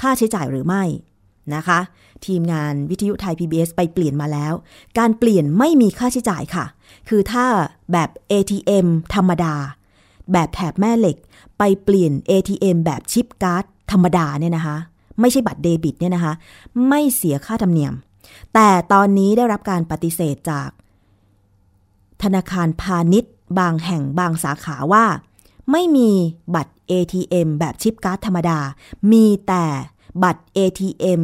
[0.00, 0.84] ค่าใช้จ่ายหรือไม่
[1.54, 1.80] นะคะ
[2.26, 4.52] ทีมงานวิทยุไทย PBS ไปเปลี่ยนมาแล้ว
[4.98, 6.64] การเปลี่ยนไม่มีค่าใช้จ่ายค่ะ
[7.08, 7.44] คือถ้า
[7.92, 9.54] แบบ ATM ธรรมดา
[10.32, 11.16] แบบแถบแม่เหล็ก
[11.58, 14.76] ไปเปลี่ยน ATM แบบชิปการ์ดธรรมดาเนี่ยนะคะ
[15.20, 16.32] ไม่ใช่บัตรเดบิตเนี่ยนะคะ
[16.88, 17.94] ไม่เสียค่าธรรมเนียม
[18.54, 20.68] แต่ตอนนี้ได้รับการปฏิเสธจาก
[22.22, 25.04] ธนาคารพาณิชย์ บางแห่งบางสาขาว่า
[25.70, 26.10] ไม่มี
[26.54, 28.58] บัตร ATM แบบชิปการ์ดธรรมดา
[29.12, 29.64] มีแต่
[30.22, 31.22] บัตร ATM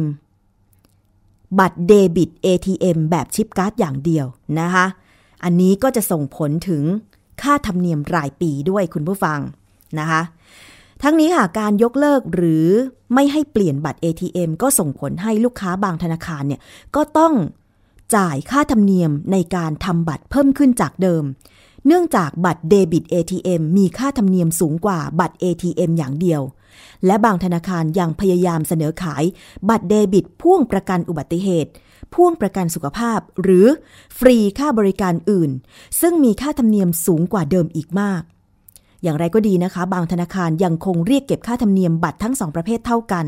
[1.59, 4.25] บัตรเดบิต ATM แบบชิปการ์ดอย่างเดียว
[4.59, 4.85] นะคะ
[5.43, 6.83] อันนี้ก็จะส่งผลถึง
[7.41, 9.39] ค่าธรรมเนียมรายปีด้วยคุณผู้ฟัง
[9.99, 10.21] นะคะ
[11.03, 12.67] ทั้งนี้ค่ะการยกเลิกหรือ
[13.13, 16.61] ไม่ให้เปลี่ยนบัตร ATM ก็ส่งผลให้ลูกค้าบางธนาคารเนี่ย
[16.95, 17.33] ก็ต้อง
[18.15, 21.23] จ่ายค่าธรรมเนียมในการทำบัตรเพิ่มขึ้นจากเดิม
[21.87, 26.41] เนื่องจากบัตรเดบิต ATM มีค่าธรรมเนียมสูงกว่าบัตร ATM อย่างเดียว
[27.05, 29.23] และบางธนาคารยังพยายามเสนอขาย
[29.69, 31.71] บัตรเดบิตพ่วงประกันอุบัติเหตุ
[32.13, 33.65] พ่วงประกันสุขภาพ หรือ
[34.17, 35.51] ฟรีค่าบริการอื่น
[36.01, 38.21] ซึ่งมีค่าธรรมเนียมสูงกว่าเดิมอีกมาก
[39.03, 43.25] อย่างไรก็ดีนะคะ บางธนาคารยังคงเรียกเก็บค่าธรรมเนียมบัตรทั้งสองประเภทเท่ากัน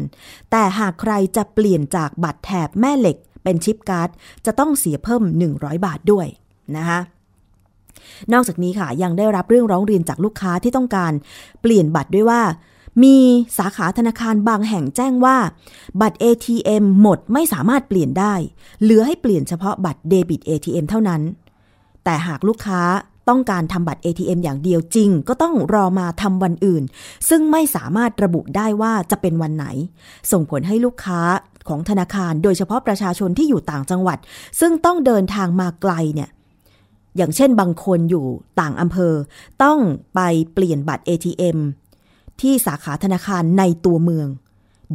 [0.51, 4.09] แต่หากใครจะเปลี่ยนจากบัตรแถบแม่เหล็ก เป็นชิปการ์ด
[4.45, 5.23] จะต้องเสียเพิ่ม
[5.55, 6.27] 100 บาทด้วย
[6.77, 6.99] นะคะ
[8.33, 11.13] นอกจากนี้ค่ะยังได้รับเรื่องร้องเรียนจากลูกค้าที่ต้องการ
[11.61, 12.41] เปลี่ยนบัตรด้วยว่า
[13.03, 13.15] มี
[13.57, 15.37] สาขาธนาคารบางแห่งแจ้งว่า
[16.01, 18.33] บัตร ATM หมดไม่สามารถเปลี่ยนได้
[18.81, 21.21] เหลือให้เปลี่ยนเฉพาะบัตรเดบิต ATM เท่านั้น
[22.03, 22.81] แต่หากลูกค้า
[23.29, 26.83] ต้องการทำบัตร ATM อย่างเดียวจริง ก็ต้องรอมาทำวันอื่น
[27.29, 29.65] ซึ่งไม่สามารถระบุได้ว่าจะเป็นวันไหน
[30.31, 31.21] ส่งผลให้ลูกค้า
[31.67, 34.17] ของธนาคาร โดยเฉพาะประชาชนที่อยู่ต่างจังหวัด
[34.59, 36.29] ซึ่งต้องเดินทางมาไกลเนี่ย
[37.17, 38.25] อย่างเช่นบางคนอยู่
[38.59, 39.13] ต่างอำเภอ
[39.63, 39.79] ต้อง
[40.15, 40.19] ไป
[40.53, 41.57] เปลี่ยนบัตร ATM
[42.41, 44.27] ที่สาขาธนาคารในตัวเมือง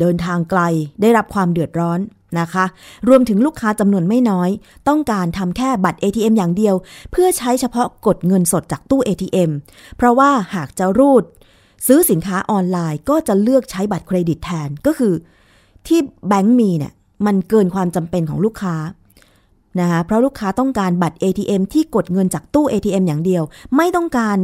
[0.00, 0.60] เดินทางไกล
[1.00, 2.00] ได้รับความเดือดร้อน
[2.40, 2.64] นะคะ
[3.08, 4.50] รวมถึงลูกค้าจำนวนไม่น้อย
[4.88, 6.74] ต้องการทำแค่บัตร ATM อย่างเดียว
[7.10, 9.50] เพื่อใช้เฉพาะกดเงินสดจากตู้ ATM
[9.96, 11.22] เพราะว่าหากจะรูด
[11.86, 15.14] ซื้อสินค้าออนไลน์ก็จะเลือกใช้บัตรเครดิตแทนก็คือ
[15.86, 16.92] ที่แบงก์มีเนี่ย
[17.26, 18.76] มันเกินความจำเป็นของลูกค้า
[19.80, 23.42] นะคะเพราะลูกค้าต้องการบัตร ATM ที่กดเงินจากตู้ ATM อย่างเดียว
[23.76, 24.36] ไม่ต้องการ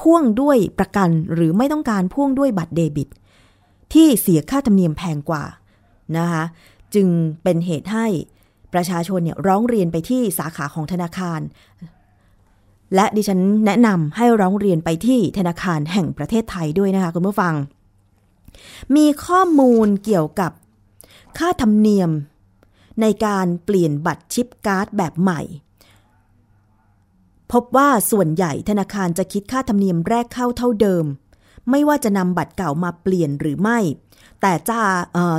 [0.00, 3.08] พ่วงด้วยประกันหรือไม่ต้องการพ่วงด้วยบัตรเดบิต
[3.92, 5.44] ที่เสียค่าธรรมเนียมแพงกว่า
[6.16, 6.44] นะคะ
[6.94, 7.08] จึง
[7.42, 8.06] เป็นเหตุให้
[8.74, 11.40] ประชาชนเนี่ยร้องเรียนไปที่สาขาของธนาคาร
[12.94, 17.54] และดิฉันแนะนำให้ร้องเรียนไปที่ธนาคารแห่งประเทศไทยด้วยนะคะคุณผู้ฟัง
[18.96, 20.52] มีข้อมูลเกี่ยวกับ
[21.38, 22.10] ค่าธรรมเนียม
[23.00, 25.40] ในการเปลี่ยนบัตรชิปการ์ดแบบใหม่
[27.52, 31.04] พบว่าส่วนใหญ่ธนาคารจะคิดค่าธรรมเนียมแรกเข้าเท่าเดิม
[31.70, 33.78] ไม่ว่าจะนำบัตรเก่ามาเปลี่ยนหรือไม่
[34.40, 34.80] แต่จะ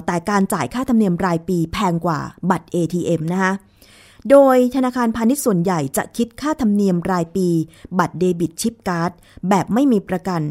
[0.05, 3.53] แต่การจ่ายค่าธรรมเนียมรายปีแพงกว่าบัตร ATM นะคะ
[4.29, 7.47] โดยธนาคารพาณิชย์ส่วนใหญ่จะคิดค่าธรรมเนียมรายปี
[7.99, 9.11] บัตรเดบิตชิปการ์ด
[9.49, 10.41] แบบไม่มีประกัน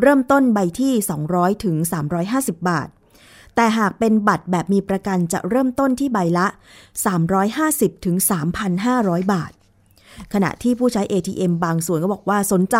[0.00, 0.92] เริ่มต้นใบที่
[1.28, 1.76] 200ถึง
[2.22, 2.88] 350 บาท
[3.54, 6.46] แต่หากเป็นบัตรแบบมีประกันจะเริ่มต้นที่ใบละ
[7.26, 8.16] 350ถึง
[8.74, 9.52] 3,500 บาท
[10.34, 12.76] ขณะที่ผู้ใช้ ATM บางส่วนก็บอกว่าสนใจ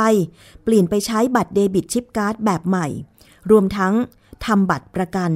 [0.65, 2.87] เปลี่ยนไปใช้บัตรเดบิตชิปการ์ดแบบใหม่
[3.51, 3.95] รวมทั้ง
[4.47, 5.31] ทำบัตรประกัน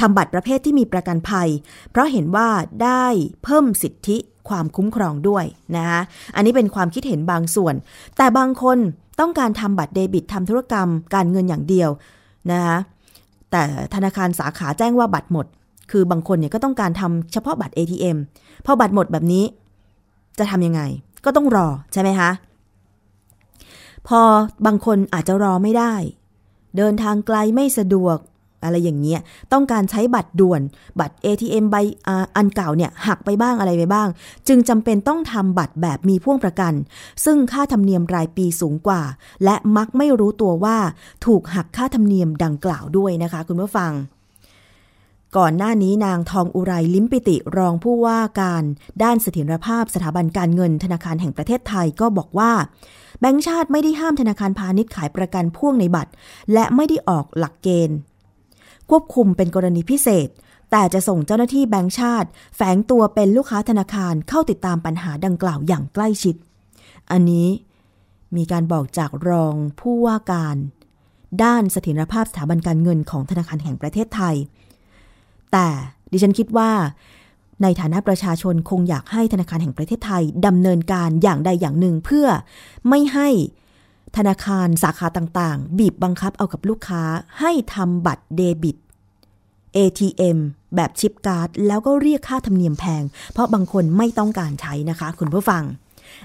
[0.00, 1.48] ทำบัตรประเภทที่มีประกันภัย
[1.90, 2.48] เพราะเห็นว่า
[2.82, 3.04] ได้
[3.44, 4.16] เพิ่มสิทธิ
[4.48, 5.44] ความคุ้มครองด้วย
[5.76, 6.00] นะคะ
[6.34, 7.74] อันนี้เป็นความคิดเห็นบางส่วน
[8.16, 8.78] แต่บางคน
[9.20, 11.90] ต้องการทำบัตรเดบิตทำธุรกรรมการเงินอย่างเดียว
[12.50, 12.76] นะคะ
[13.50, 13.62] แต่
[13.94, 15.46] ธนาคารสาขาแจ้งว่าบัตรหมด
[15.90, 18.16] คือบางคนเนี่ยก็ต้องการทำเฉพาะบัตร ATM
[18.66, 19.44] พอบัตรหมดแบบนี้
[20.38, 20.82] จะทำยังไง
[21.24, 22.30] ก็ต้องรอใช่ไหมคะ
[24.08, 24.20] พอ
[24.66, 25.94] บางคนอาจจะรอไม่ได้
[26.76, 28.18] เดินทางไกลไม่สะดวก
[28.64, 29.20] อะไรอย่างเงี้ย
[29.52, 30.60] ต้องการใช้บัตรด่วน
[31.00, 31.76] บัตร ATM ใบ
[32.36, 34.08] อันเก่าเนี่ยหักไปบ้างอะไรไปบ้าง
[34.48, 36.72] จึงจำเป็นต้องทำบัตรแบบมีพ่วงประกัน
[37.24, 39.02] ซึ่งค่าธรรมเนียมรายปีสูงกว่า
[39.44, 40.76] และมักไม่รู้ตัวว่า
[41.26, 43.92] ถูกหักค่าธรรมเนียมดังกล่าวด้วยนะคะ คุณผู้ฟัง
[45.36, 48.62] ก่อนหน้านี้นางทองอุไรลิมปิติรองผู้ว่าการ
[49.02, 52.52] ด้านเสถียรภาพสถาบันการเงินธนาคารแห่งประเทศไทยก็บอกว่า
[53.20, 56.10] แบงก์ชาติไม่ได้ห้ามธนาคารพาณิชย์ขายประกันพ่วงในบัตร
[56.52, 57.98] และไม่ได้ออกหลักเกณฑ์
[58.90, 60.28] ควบคุมเป็นกรณีพิเศษ
[60.70, 66.34] แต่จะส่งเจ้าหน้าที่แบงก์ชาติ แฝงตัวเป็นลูกค้าธนาคารเข้าติดตามปัญหาดังกล่าวอย่างใกล้ชิด
[67.10, 67.48] อันนี้
[68.36, 70.56] มีการบอกจากรองผู้ว่าการ
[71.42, 74.36] ด้านเสถียรภาพสถาบันการเงินของธนาคารแห่งประเทศไทย
[75.52, 75.68] แต่
[76.12, 76.70] ดิฉันคิดว่า
[77.62, 82.26] ในฐานะประชาชนคงอยากให้ธนาคารแห่งประเทศไทยดำเนินการอย่างใดอย่างหนึ่งเพื่อ
[82.88, 83.28] ไม่ให้
[84.16, 87.02] ธนาคารสาขาต่างๆ บีบบังคับเอากับลูกค้า
[87.40, 88.76] ให้ทำบัตรเดบิต
[89.76, 90.38] ATM
[90.74, 95.62] แบบชิปการ์ด แล้วก็เรียกค่าธรรมเนียมแพง เพราะบางคนไม่ต้องการใช้นะคะ คุณผู้ฟัง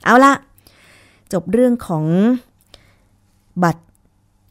[0.04, 0.34] เอาละ
[1.34, 2.06] จบเรื่องของ
[3.64, 3.85] บัตร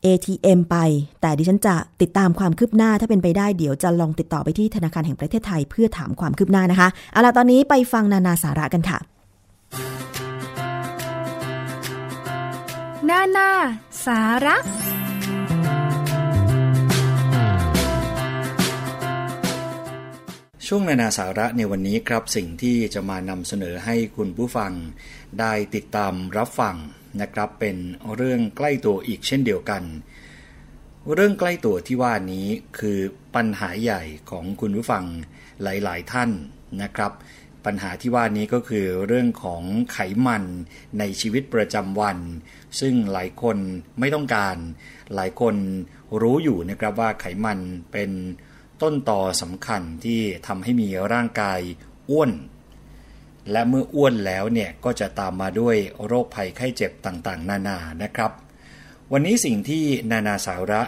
[0.07, 0.77] ATM ไป
[1.21, 8.99] แต่ดิฉันจะติดตามความคืบหน้าถ้าเป็นไปได้เดี๋ยวจะลองติดต่อไปที่ธนาคารแห่งประเทศไทย เพื่อถามความคืบหน้านะคะเอาล่ะตอนนี้ไปฟังนานาสาระกันค่ะ
[13.09, 13.51] นานา
[14.07, 14.57] สาระ
[20.67, 24.73] ช่วงนานาสาระในวันนี้ครับสิ่งที่จะมานำเสนอให้คุณผู้ฟัง
[25.41, 26.77] ได้ติดตามรับฟัง
[27.21, 27.77] นะครับ เป็น
[28.17, 29.83] เรื่องใกล้ตัวอีกเช่นเดียวกัน
[31.15, 32.47] เรื่องใกล้ตัวที่ว่านี้
[32.79, 32.99] คือ
[33.35, 35.05] ปัญหาใหญ่ของคุณผู้ฟัง
[35.63, 36.31] หลาย ๆ ท่าน
[36.83, 37.13] นะครับ
[37.65, 39.63] ปัญหาที่ว่านี้ก็คือเรื่องของ
[39.93, 40.45] ไขมัน
[40.99, 42.19] ในชีวิตประจำวัน
[42.81, 43.59] ซึ่งหลายคน
[44.01, 44.57] ไม่ต้องการ
[45.15, 45.55] หลายคน
[46.23, 47.59] รู้อยู่นะครับว่าไขมัน
[47.93, 48.11] เป็น
[48.83, 51.61] ต้นต่อสำคัญที่ทำให้มีร่างกาย
[52.11, 52.31] อ้วน
[53.51, 55.77] และเมื่ออ้วนแล้วเนี่ยก็จะตามมาด้วย
[56.07, 58.33] โรคภัยไข้เจ็บต่างๆ นานานะครับ
[59.13, 60.83] วันนี้สิ่งที่นานาสาระ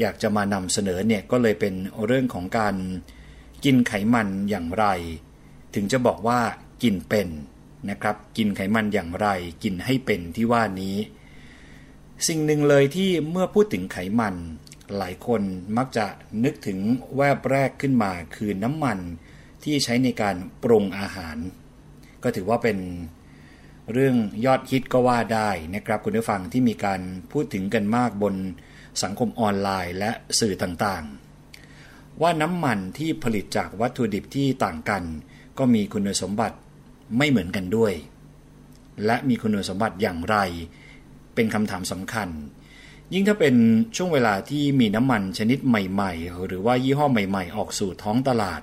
[0.00, 1.74] อยากจะมานำเสนอเนี่ยก็เลยเป็น
[2.06, 2.74] เรื่องของการ
[3.64, 4.86] กินไขมันอย่างไร
[5.74, 6.40] ถึงจะบอกว่า
[6.82, 7.28] กินเป็น
[7.90, 9.28] นะครับ กินไขมันอย่างไร
[9.62, 10.96] กินให้เป็นที่ว่านี้
[12.28, 14.34] สิ่งหนึ่งเลยที่เมื่อพูดถึงไขมัน
[14.96, 15.42] หลายคน
[15.76, 16.06] มักจะ
[16.44, 16.78] นึกถึง
[17.16, 18.98] แวบแรกขึ้นมาคือน้ำมัน
[19.64, 21.36] ที่ใช้ในการปรุงอาหาร
[22.22, 22.78] ก็ถือว่าเป็น
[23.92, 27.00] เรื่องยอดฮิตก็ว่าได้นะครับคุณผู้ฟังที่มีการ
[27.32, 28.34] พูดถึงกันมากบน
[29.02, 35.02] สังคมออนไลน์และสื่อต่างๆ ว่าน้ำมันที่ผลิตจากวัตถุดิบที่ต่างกัน
[35.58, 36.56] ก็มีคุณสมบัติ
[37.18, 37.92] ไม่เหมือนกันด้วย
[39.06, 40.36] และมีคุณสมบัติอย่างไร
[41.34, 42.28] เป็นคำถามสำคัญ
[43.12, 43.54] ยิ่งถ้าเป็น
[43.96, 48.62] ช่วงเวลาที่มีน้ำมันชนิดใหม่ ๆ หรือว่ายี่ห้อใหม่ ๆ ออกสู่ท้องตลาด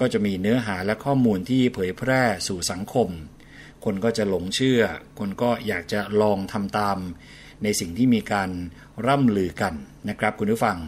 [0.00, 3.08] ก็จะมีเนื้อหาและข้อมูลที่เผยแพร่สู่สังคม
[3.84, 4.80] คนก็จะหลงเชื่อ
[5.18, 6.98] คนก็อยากจะลองทำตาม
[7.62, 8.50] ในสิ่งที่มีการ
[9.06, 9.74] ร่ำลือกัน
[10.08, 10.78] นะครับคุณผู้ฟัง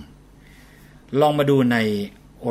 [1.21, 1.77] ลองมาดูใน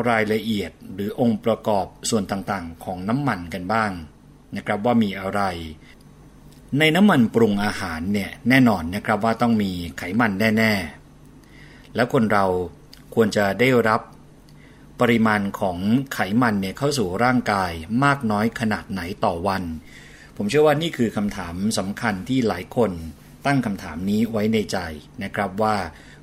[0.10, 3.92] รายละเอียดหรือองค์ประกอบส่วนต่างๆ ของน้ำมันกันบ้าง
[4.56, 5.42] นะครับว่ามีอะไร
[6.80, 10.74] ในน้ำมันปรุงอาหารเนี่ยแน่นอนนะครับว่าต้องมีไขมันแน่
[11.34, 12.46] ๆ แล้วคนเรา
[13.16, 14.02] ควรจะได้รับ
[15.02, 15.78] ปริมาณของ
[16.14, 17.72] ไขมันเนี่ยเข้าสู่ร่างกาย
[18.04, 19.64] มากน้อยขนาดไหนต่อวัน
[20.38, 22.92] ผมเชื่อว่านี่คือคำถามสำคัญที่หลายคน
[23.46, 24.78] ตั้งคำถามนี้ไว้ในใจ
[25.24, 25.76] นะครับว่า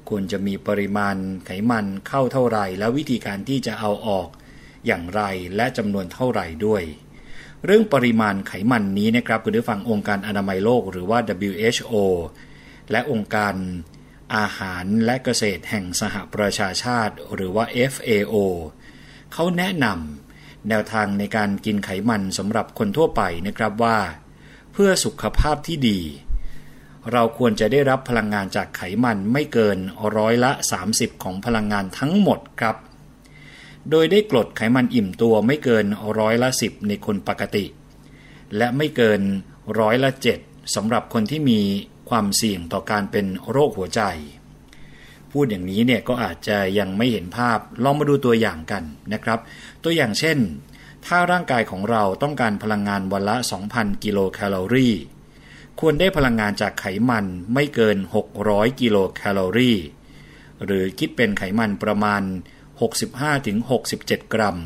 [0.08, 1.16] ควรจะมีปริมาณ
[1.46, 4.28] ไขมันเข้าเท่าไหร่ และวิธีการที่จะเอาออก
[4.86, 5.22] อย่างไร
[5.56, 6.82] และจำนวนเท่าไหร่ด้วย
[7.64, 11.18] เรื่องปริมาณไขมันนี้นะครับคุณผู้ฟังองค์การอนามัยโลกหรือว่า
[11.50, 11.94] WHO
[12.90, 13.54] และองค์การ
[14.36, 18.34] อาหารและเกษตรแห่งสหประชาชาติ หรือว่า FAO
[19.32, 23.98] เขาแนะนำแนวทางในการกินไขมันสำหรับคนทั่วไปนะครับว่า
[24.72, 26.00] เพื่อสุขภาพที่ดี
[27.12, 29.78] เราควรจะได้รับพลังงานจากไขมันไม่เกิน
[30.16, 30.52] ร้อยละ
[30.86, 32.76] 30 ของพลังงานทั้งหมดครับ
[33.90, 35.86] โดยได้กรดไขมันอิ่มตัวไม่เกิน
[36.18, 37.64] ร้อยละสิบในคนปกติ
[38.56, 39.20] และไม่เกิน
[39.80, 40.38] ร้อยละเจ็ด
[40.74, 41.60] สำหรับคนที่มี
[42.12, 44.02] ความเสี่ยงต่อการเป็นโรคหัวใจ
[45.32, 49.40] พูดอย่างนี้เนี่ยก็อาจจะยังไม่เห็นภาพ ลองมาดูตัวอย่างกันนะครับ
[49.84, 50.38] ตัวอย่างเช่น
[51.06, 53.36] ถ้าร่างกายของเราต้องการพลังงานวันละ
[53.70, 54.94] 2,000 กิโลแคลอรี่
[55.80, 57.96] ควรได้พลังงานจากไขมันไม่เกิน
[58.38, 59.78] 600 กิโลแคลอรี่
[60.64, 62.22] หรือคิดเป็นไขมันประมาณ
[63.02, 64.58] 65-67 กรัม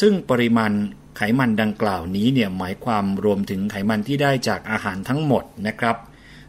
[0.00, 0.72] ซึ่งปริมาณ
[1.16, 5.96] ไขมันดังกล่าวนี้เนี่ยหมายความรวมถึงไขมันที่ได้จากอาหารทั้งหมดนะครับ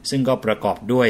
[0.10, 1.10] ซึ่งก็ประกอบด้วย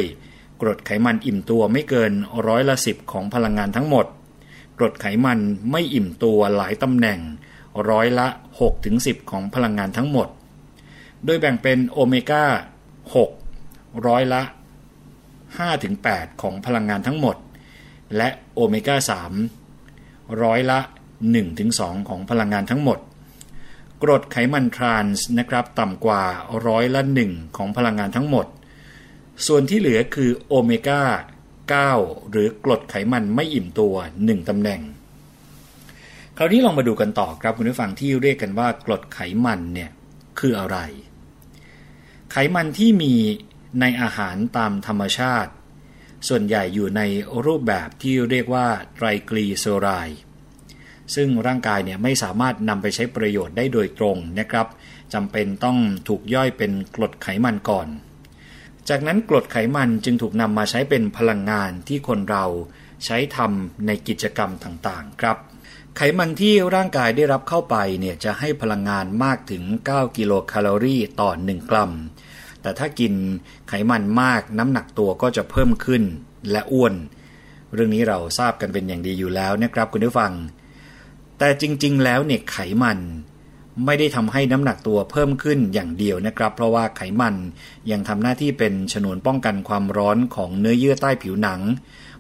[0.62, 2.12] กรดไขมันอิ่มตัวไม่เกิน
[2.48, 4.06] ร้อยละสิบของพลังงานทั้งหมด
[4.78, 5.40] กรดไขมัน
[5.72, 7.20] ไม่อิ่มตัวหลายตำแหน่ง
[7.90, 8.28] ร้อยละ
[8.80, 10.28] 6-10 ของพลังงานทั้งหมด
[11.26, 12.44] โดยแบ่งเป็นโอเมก้า
[13.26, 14.42] 6ร้อยละ
[15.62, 17.36] 5-8 ของพลังงานทั้งหมด
[18.18, 18.96] และโอเมก้า
[19.74, 20.80] 3ร้อยละ
[21.44, 23.00] 1-2 ของพลังงานทั้งหมด
[24.04, 26.24] กรดไขมันทรานส์นะครับต่ำกว่า
[26.68, 28.46] ร้อยละ 1 ของพลังงานทั้งหมด
[29.46, 31.04] ส่วนที่เหลือคือโอเมก้า
[31.66, 34.82] 9 หรือกรดไขมันไม่อิ่มตัว 1ตำแหน่ง
[36.38, 39.90] คราวนี้ลองมาดูกันต่อครับคุณผู้ฟังที่เรียกกันว่ากรดไขมันเนี่ย
[40.40, 40.78] คืออะไร
[42.32, 43.14] ไขมันที่มี
[43.82, 45.52] ในอาหารตามธรรมชาติ
[46.28, 47.02] ส่วนใหญ่อยู่ใน
[47.46, 50.20] รูปแบบที่เรียกว่าไตรกลีเซอไรด์
[51.16, 54.68] ซึ่งร่างกายเนี่ยไม่สามารถนำไปใช้ประโยชน์ได้โดยตรงนะครับ
[55.14, 55.78] จำเป็นต้อง
[56.08, 57.88] ถูกย่อยเป็นกรดไขมันก่อน
[58.90, 62.46] จากนั้นกรดไขมันจึงถูกนำมาใช้เป็นพลังงานที่คนเรา
[63.06, 65.38] ใช้ทำในกิจกรรมต่างๆ ครับ
[65.96, 71.92] ไขมันที่ร่างกายได้รับเข้าไปเนี่ยจะให้พลังงานมากถึง 9 กิโลแคลอรี่ต่อ 1 กรัม
[72.62, 73.14] แต่ถ้ากิน
[73.70, 76.04] ไขมันมากน้ำหนักตัวก็จะเพิ่มขึ้น
[76.52, 76.94] และอ้วน
[77.74, 80.32] เรื่องนี้เราทราบกันเป็นอย่างดีอยู่แล้วนะครับคุณผู้ฟัง
[81.40, 83.00] แต่จริงๆ แล้วเนี่ยไขมัน
[83.86, 87.36] ไม่ได้ทำให้น้ำหนักตัวเพิ่มขึ้นอย่างเดียวนะครับ เพราะว่าไขมัน
[87.92, 91.62] ยังทำหน้าที่เป็นฉนวนป้องกันความร้อนของเนื้อเยื่อใต้ผิวหนัง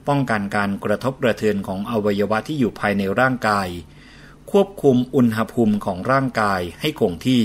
[0.08, 3.68] ป้องกันการกระทบกระเทือนของอวัยวะที่อยู่ภายในร่างกาย
[4.52, 7.44] ควบคุมอุณหภูมิของร่างกายให้คงที่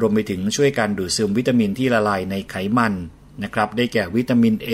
[0.00, 2.94] รวมไปถึงช่วยการดูดซึมวิตามินที่ละลายในไขมัน
[3.42, 4.70] นะครับ ได้แก่วิตามิน A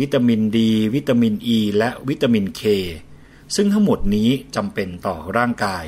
[0.00, 2.62] วิตามินดี วิตามิน E และวิตามิน K
[3.54, 5.86] ซึ่งทั้งหมดนี้จำเป็นต่อร่างกาย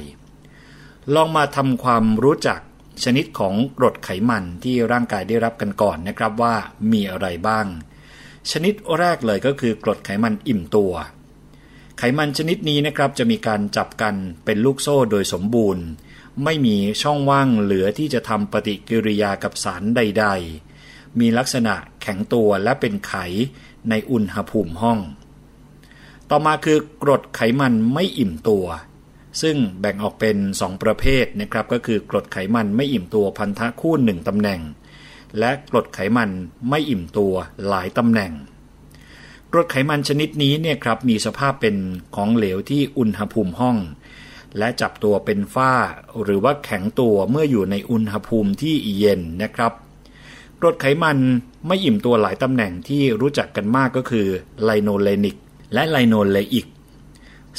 [1.14, 2.60] ลองมาทำความรู้จัก
[3.04, 6.54] ชนิดของกรดไขมันที่ร่างกายได้รับกันก่อนนะครับว่า
[6.92, 7.66] มีอะไรบ้าง
[8.50, 10.92] ชนิดแรกเลยก็คือกรดไขมันอิ่มตัว
[11.98, 15.84] ไขมันชนิดนี้นะครับจะมีการจับกันเป็นลูกโซ่โดยสมบูรณ์
[16.44, 20.26] ไม่มีช่องว่างเหลือที่จะทำปฏิกิริยากับสารใด
[20.72, 23.14] ๆ มีลักษณะแข็งตัวและเป็นไข
[23.88, 24.98] ในอุณหภูมิห้อง
[26.30, 28.66] ต่อมาคือกรดไขมันไม่อิ่มตัว
[29.40, 34.60] ซึ่งแบ่งออกเป็น 2 ประเภทนะครับก็คือกรดไขมันไม่อิ่มตัวพันธะคู่หนึ่งตำแหน่ง
[35.38, 36.30] และกรดไขมัน
[36.68, 37.34] ไม่อิ่มตัว
[37.66, 38.32] หลายตำแหน่ง
[39.52, 41.76] กรดไขมันชนิดนี้เนี่ยครับมีสภาพเป็น
[42.16, 43.76] ของเหลวที่อุณหภูมิห้อง
[44.58, 45.72] และจับตัวเป็นฝ้า
[46.22, 49.72] หรือว่าแข็งตัวเมื่ออยู่ในอุณหภูมิที่เย็นนะครับ
[50.60, 51.18] กรดไขมัน
[51.66, 54.26] ไม่อิ่มตัวหลายตำแหน่งที่รู้จักกันมากก็คือ
[54.64, 55.36] ไลโนเลนิก
[55.74, 56.66] และไลโนเลอิก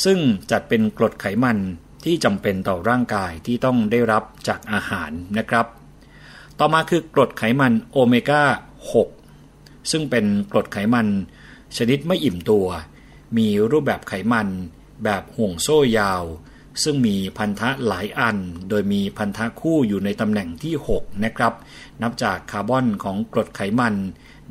[0.04, 0.20] ซึ่ง
[0.52, 1.58] จัดเป็นกรดไขมัน
[2.04, 5.66] ที่จำเป็นต่อร่างกายที่ต้องได้รับจากอาหารนะครับ
[6.60, 8.44] ต่อมาคือกรดไขมันโอเมก้า
[9.14, 11.08] 6 ซึ่งเป็นกรดไขมัน
[11.78, 12.68] ชนิดไม่อิ่มตัว
[13.38, 14.48] มีรูปแบบไขมัน
[15.04, 16.24] แบบห่วงโซ่ยาว
[16.84, 18.38] ซึ่งมีพันธะหลายอัน
[18.70, 21.54] โดยมีพันธะคู่อยู่ในตำแหน่งที่ 6 นะครับ
[22.02, 23.96] นับจากคาร์บอนของกรดไขมัน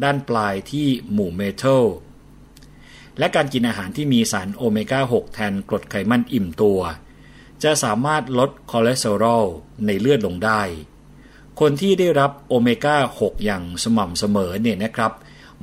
[0.02, 1.84] ด้านปลายที่หมู่เมทัล
[3.18, 6.80] และการกินอาหารที่มีสารโอเมก้า 6 แทนกรดไขมันอิ่มตัว
[7.62, 9.44] จะสามารถลดคอเลสเตอรอล
[9.86, 10.62] ในเลือดลงได้
[11.60, 15.12] คนที่ได้รับโอเมก้า 6 อย่างสม่ำเสมอเนี่ยนะครับ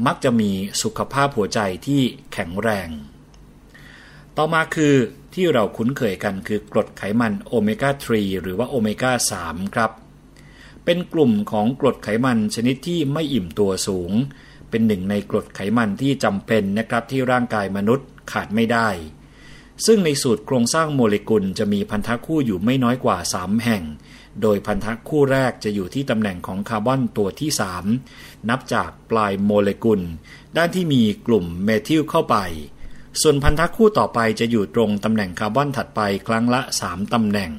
[0.05, 2.01] มักจะมีสุขภาพหัวใจที่
[2.33, 2.89] แข็งแรง
[4.37, 4.95] ต่อมาคือ
[5.33, 9.11] ที่เราคุ้นเคยกันคือกรดไขมันโอเมก้า 3 หรือว่าโอเมก้า
[9.43, 9.91] 3 ครับ
[10.85, 14.11] เป็นกลุ่มของกรดไขมันชนิดที่ไม่อิ่มตัวสูง
[14.69, 18.89] เป็นหนึ่งในกรดไขมันที่จำเป็นนะครับที่ร่างกายมนุษย์ขาดไม่ได้
[19.85, 23.83] ซึ่งในสูตรโครงสร้างโมเลกุลจะมีพันธะคู่อยู่ไม่น้อยกว่า 3 แห่ง
[24.41, 27.49] โดยพันธะคู่แรกจะอยู่ที่ตำแหน่งของคาร์บอนตัวที่
[27.99, 30.01] 3 นับจากปลายโมเลกุล
[30.57, 32.37] ด้านที่มีกลุ่มเมทิลเข้าไป
[33.21, 37.51] ส่วนพันธะคู่ต่อไปจะอยู่ตรงตำแหน่งคาร์บอนถัดไปครั้งละ 3ตำแหน่ง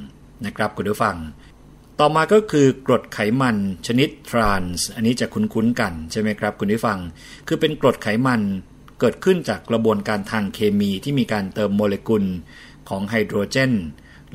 [0.45, 1.17] นะครับคุณผู้ฟัง
[2.03, 6.99] ต่อมาก็คือกรดไขมันชนิดทรานส์อันนี้จะคุ้นๆกันใช่ไหมครับคุณผู้ฟัง
[7.47, 8.41] คือเป็นกรดไขมัน
[9.01, 12.25] เกิดขึ้นจากกระบวนการทางเคมีที่มีการเติมโมเลกุล
[12.89, 13.73] ของไฮโดรเจน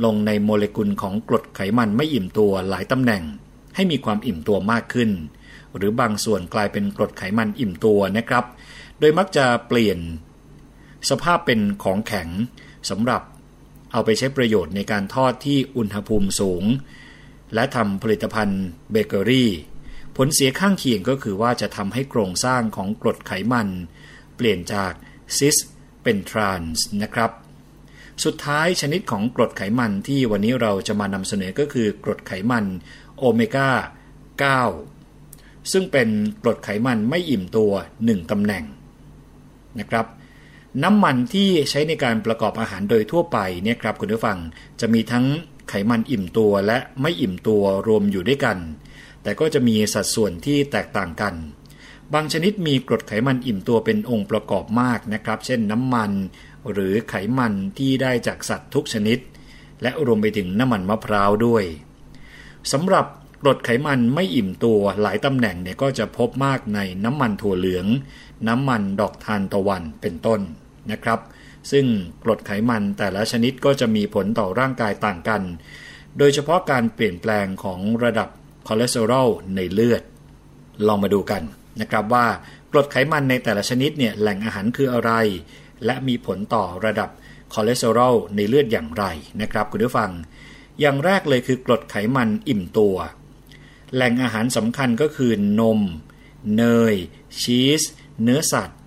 [0.03, 3.23] ลงในโมเลกุลของกรดไขมันไม่อิ่มตัวหลายตำแหน่ง
[3.75, 5.09] ให้มีความอิ่มตัวมากขึ้น
[5.75, 8.45] หรือบางส่วนกลายเป็นกรดไขมันอิ่มตัวนะครับ
[8.99, 9.97] โดยมักจะเปลี่ยน
[11.09, 12.27] สภาพเป็นของแข็ง
[12.89, 13.21] สำหรับ
[13.91, 16.65] เอาไปใช้ประโยชน์ในการทอดที่อุณหภูมิสูง
[17.55, 19.51] และทำผลิตภัณฑ์เบเกอรี่
[20.17, 23.67] ผลเสียข้างเคียงก็คือว่าจะทำให้โครงสร้างของกรดไขมัน
[24.35, 24.91] เปลี่ยนจาก
[25.37, 25.55] ซิส
[26.03, 27.31] เป็นทรานส์นะครับ
[28.23, 32.65] สุดท้ายชนิดของกรดไขมันที่วันนี้เราจะมานำเสนอก็คือกรดไขมัน
[33.17, 33.69] โอเมก้า
[34.91, 36.09] 9 ซึ่งเป็น
[36.43, 38.63] กรดไขมันไม่อิ่มตัว 1ตำแหน่ง
[39.79, 40.05] นะครับ
[40.83, 44.37] น้ำมันที่ใช้ในการประกอบอาหารโดยทั่วไปเนี่ยครับคุณผู้ฟัง
[44.79, 45.25] จะมีทั้ง
[45.69, 48.57] ไขมันอิ่มตัวและไม่อิ่มตัวรวมอยู่ด้วยกัน
[49.23, 51.33] แต่ก็จะมีสัดส่วนที่แตกต่างกัน
[52.13, 56.11] บางชนิดมีกรดไขมันอิ่มตัวเป็นองค์ประกอบมากนะครับ เช่นน้ำมัน
[56.71, 59.19] หรือไขมันที่ได้จากสัตว์ทุกชนิด
[59.81, 61.63] และรวมไปถึงน้ำมันมะพร้าวด้วย
[62.71, 63.05] สำหรับ
[63.41, 67.85] กรดไขมันไม่อิ่มตัวหลายตำแหน่งเนี่ยก็จะพบมากในน้ำมันถั่วเหลือง
[68.47, 70.39] น้ำมันดอกทานตะวันเป็นต้น
[70.91, 71.19] นะครับ
[71.71, 71.85] ซึ่ง
[72.23, 75.41] กรดไขมันแต่ละชนิดก็จะมีผลต่อร่างกายต่างกัน
[76.17, 78.29] โดยเฉพาะการเปลี่ยนแปลงของระดับ
[78.67, 80.03] คอเลสเตอรอลในเลือด
[80.87, 81.43] ลองมาดูกัน
[81.81, 82.25] นะครับว่า
[82.71, 85.11] กรดไขมันในแต่ละชนิดเนี่ยแหล่งอาหารคืออะไร
[85.85, 87.09] และมีผลต่อระดับ
[87.53, 89.05] คอเลสเตอรอลในเลือดอย่างไร
[89.41, 90.11] นะครับคุณผู้ฟัง
[90.79, 92.95] อย่างแรกเลยคือกรดไขมันอิ่มตัว
[93.93, 95.79] แหล่งอาหารสำคัญก็คือนม
[96.57, 96.63] เน
[96.93, 96.95] ย
[97.41, 97.81] ชีส
[98.23, 98.79] เนื้อสัตว์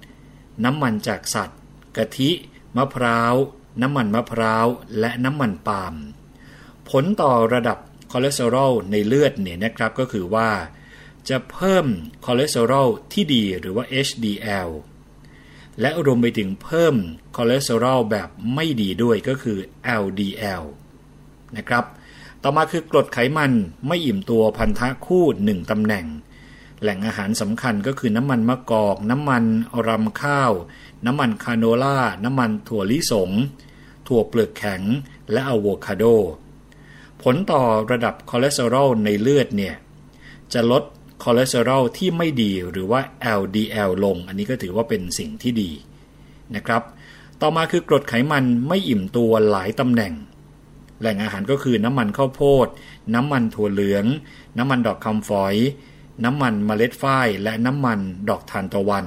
[0.65, 1.59] น้ำมันจากสัตว์
[1.97, 2.31] กะทิ
[2.79, 3.35] มะพร้าว
[3.83, 4.67] น้ำมันมะพร้าว
[4.99, 5.95] และน้ำมันปาล์ม
[6.89, 7.79] ผลต่อระดับ
[8.13, 10.51] คอเลสเตอรอลในเลือดเนี่ยนะครับก็คือว่า
[11.29, 11.87] จะเพิ่ม
[12.27, 14.71] คอเลสเตอรอลที่ดีหรือว่า HDL
[15.81, 16.95] และรวมไปถึงเพิ่ม
[17.37, 19.59] คอเลสเตอรอลแบบไม่ดีด้วยก็คือ
[20.03, 20.65] LDL
[21.57, 21.85] นะครับ
[22.43, 23.53] ต่อมาคือกรดไขมัน
[23.87, 26.07] ไม่อิ่มตัวพันธะคู่หนึ่งตำแหน่ง
[26.83, 29.45] แหล่งอาหารสำคัญก็คือน้ำมันมะกอก น้ำมัน
[29.89, 30.53] รำข้าว
[31.07, 33.31] น้ำมันคาโนล่า น้ำมันถั่วลิสง
[34.07, 34.83] ถั่วเปลือกแข็ง
[35.33, 36.05] และอะโวคาโด
[37.23, 39.75] ผลต่อระดับคอเลสเตอรอลในเลือดเนี่ย
[40.53, 40.83] จะลด
[41.23, 43.01] คอเลสเตอรอลที่ไม่ดีหรือว่า
[43.41, 45.71] LDL ลง อันนี้ก็ถือว่าเป็นสิ่งที่ดี
[46.55, 46.83] นะครับ
[47.41, 50.13] ต่อมาคือกรดไขมันไม่อิ่มตัวหลายตำแหน่ง
[51.01, 52.67] แหล่งอาหารก็คือน้ำมันข้าวโพด
[53.15, 54.05] น้ำมันถั่วเหลือง
[54.59, 55.55] น้ำมันดอกคำฝอย
[56.25, 59.07] น้ำมันเมล็ดฝ้าย และน้ำมันดอกทานตะวัน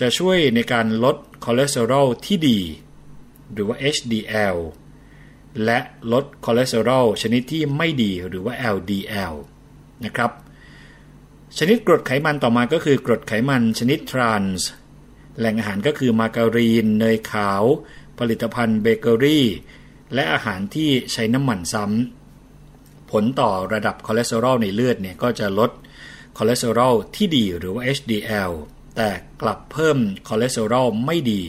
[0.00, 2.60] จะช่วยในการลดคอเลสเตอรอลที่ดี
[3.52, 4.56] หรือว่า HDL
[5.64, 5.78] และ
[6.12, 9.34] ลดคอเลสเตอรอลชนิดที่ไม่ดีหรือว่า LDL
[10.04, 10.30] นะครับ
[11.58, 14.68] ชนิดกรดไขมันต่อมาก็คือกรดไขมันชนิดทรานส์
[15.38, 17.62] แหล่งอาหารก็คือมาการีน เนยขาว
[18.18, 19.46] ผลิตภัณฑ์เบเกอรี่
[20.14, 25.70] และอาหารที่ใช้น้ำมันซ้ำผลต่อระดับคอเลสเตอรอลในเลือดเนี่ยก็จะลด
[26.38, 28.52] คอเลสเตอรอลที่ดีหรือว่า HDL
[28.96, 29.10] แต่
[29.42, 31.42] กลับเพิ่มคอเลสเตอรอลไม่ดี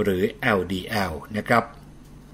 [0.00, 0.22] หรือ
[0.58, 1.64] LDL นะครับ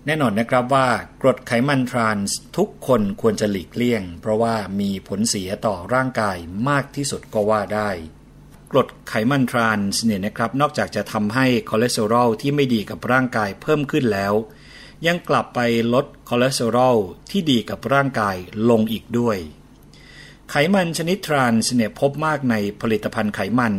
[0.06, 0.88] แน่นอนนะครับว่า
[1.22, 6.36] กรดไขมันทรานส์ทุกคนควรจะหลีกเลี่ยง เพราะว่ามีผลเสียต่อร่างกาย
[6.68, 7.90] มากที่สุดก็ว่าได้
[8.72, 14.34] กรดไขมันทรานส์เนี่ยนะครับนอกจากจะทำให้คอเลสเตอรอลที่ไม่ดีกับร่างกายเพิ่มขึ้นแล้ว
[15.06, 15.60] ยังกลับไป
[15.94, 16.96] ลดคอเลสเตอรอล
[17.30, 18.36] ที่ดีกับร่างกาย
[18.70, 19.38] ลงอีกด้วย
[20.50, 23.74] ไขมันชนิดทรานส์เนี่ยพบมากในผลิตภัณฑ์ไขมัน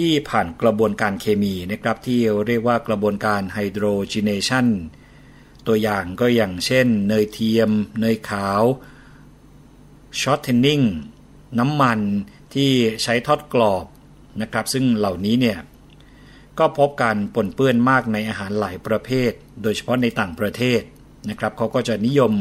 [0.00, 4.66] ที่ผ่านกระบวนการเคมีนะครับที่เรียกว่ากระบวนการไฮโดรเจเนชัน
[5.66, 7.70] ตัวอย่างก็อย่างเช่น เนยเทียม
[8.00, 8.62] เนยขาว
[10.20, 10.80] shortening
[11.58, 12.00] น้ำมัน
[12.54, 12.70] ที่
[13.02, 13.84] ใช้ทอดกรอบ
[14.42, 15.58] นะครับ ซึ่งเหล่านี้เนี่ย
[16.58, 19.32] ก็พบการปนเปื้อนมากในอาหารหลายประเภท
[19.62, 20.80] โดยเฉพาะในต่างประเทศ
[21.28, 22.32] นะครับเขาก็จะนิยม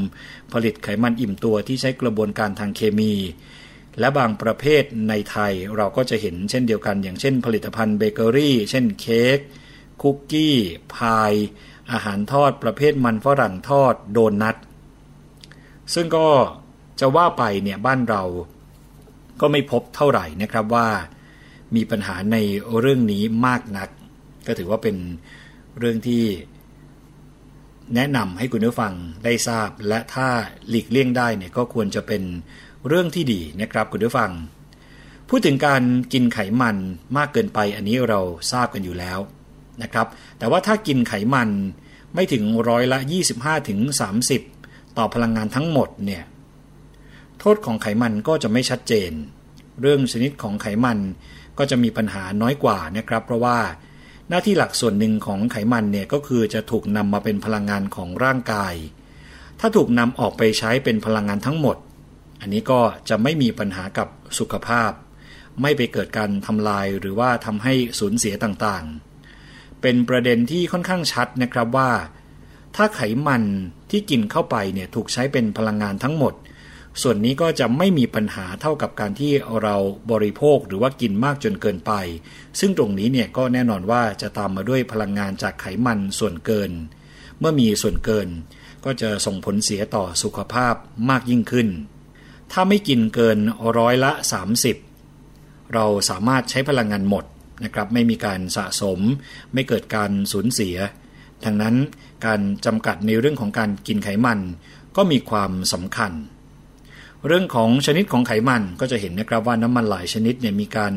[0.54, 3.14] ผลิตไขมันอิ่มตัวที่ใช้กระบวนการทางเคมี
[4.00, 9.40] และบางประเภทในไทยเราก็จะเห็นเช่นเดียวกัน อย่างเช่นผลิตภัณฑ์เบเกอรี่ เช่นเค้ก
[10.02, 10.56] คุกกี้
[10.96, 11.34] พาย
[11.92, 14.56] อาหารทอดประเภทมันฝรั่งทอดโดนัท
[15.94, 16.28] ซึ่งก็
[17.00, 18.24] จะว่าไปเนี่ยบ้านเรา
[19.42, 20.88] ก็ไม่พบเท่าไหร่นะครับว่า
[21.76, 22.38] มีปัญหาใน
[22.80, 23.90] เรื่องนี้มากนัก
[24.48, 24.96] ก็ถือว่าเป็น
[25.80, 26.24] เรื่องที่
[27.96, 28.94] แนะนำให้คุณผู้ฟัง
[29.24, 30.28] ได้ทราบ และถ้า
[30.70, 32.24] หลีกเลี่ยงได้เนี่ยก็ควรจะเป็น
[32.88, 34.32] เรื่องที่ดีนะครับคุณผู้ฟัง
[35.30, 36.78] พูดถึงการกินไขมัน
[37.18, 38.20] มากเกินไปอันนี้เรา
[38.52, 39.20] ทราบกันอยู่แล้ว
[39.82, 40.08] นะครับ
[40.38, 41.50] แต่ว่าถ้ากินไขมัน
[42.14, 42.98] ไม่ถึงร้อยละ
[43.34, 43.80] 25ถึง
[44.40, 46.24] 30 ต่อพลังงานทั้งหมดเนี่ย
[47.40, 49.12] โทษของไขมันก็จะไม่ชัดเจน
[49.82, 51.00] เรื่องชนิดของไขมัน
[51.58, 53.60] ก็จะมีปัญหาน้อยกว่านะครับ เพราะว่า
[54.30, 58.74] หน้าที่หลักส่วนหนึ่งของไขมันเนี่ยก็คือจะถูกนำมาเป็นพลังงานของร่างกาย
[59.60, 61.78] ถ้าถูกนำออกไปใช้เป็นพลังงานทั้งหมด
[62.42, 62.80] อันนี้ก็
[63.10, 64.08] จะไม่มีปัญหากับ
[64.40, 64.92] สุขภาพ
[65.62, 71.92] ไม่ไปเกิดการทำลายหรือว่าทำให้สูญเสียต่างๆ เป็นประเด็นที่ค่อนข้างชัดนะครับว่า
[72.76, 73.44] ถ้าไขมัน
[73.92, 76.34] ที่กินเข้าไปเนี่ยถูกใช้เป็นพลังงานทั้งหมด
[77.02, 79.76] ส่วนนี้ก็จะไม่มีปัญหาเท่ากับการที่เรา
[80.12, 81.92] บริโภคหรือว่ากินมากจนเกินไป
[82.60, 86.72] ซึ่งตรงนี้เนี่ยก็แน่นอนว่าจะตามมาด้วยพลังงานจากไขมันส่วนเกิน
[87.40, 88.28] เมื่อมีส่วนเกิน
[88.86, 90.76] ก็จะส่งผลเสียต่อสุขภาพ
[91.10, 91.68] มากยิ่งขึ้น
[92.52, 93.40] ถ้าไม่กินเกิน
[93.78, 94.12] ร้อยละ
[94.94, 97.26] 30 เราสามารถใช้พลังงานหมด
[97.64, 99.00] นะครับไม่มีการสะสม
[99.54, 100.76] ไม่เกิดการสูญเสีย
[101.46, 101.76] ดังนั้น
[102.26, 104.40] การจำกัดในเรื่องของการกินไขมัน
[104.96, 106.12] ก็มีความสำคัญ
[107.28, 110.94] เรื่องของชนิดของไขมันก็จะเห็นนะครับว่าน้ำมันหลายชนิดเนี่ยมีการ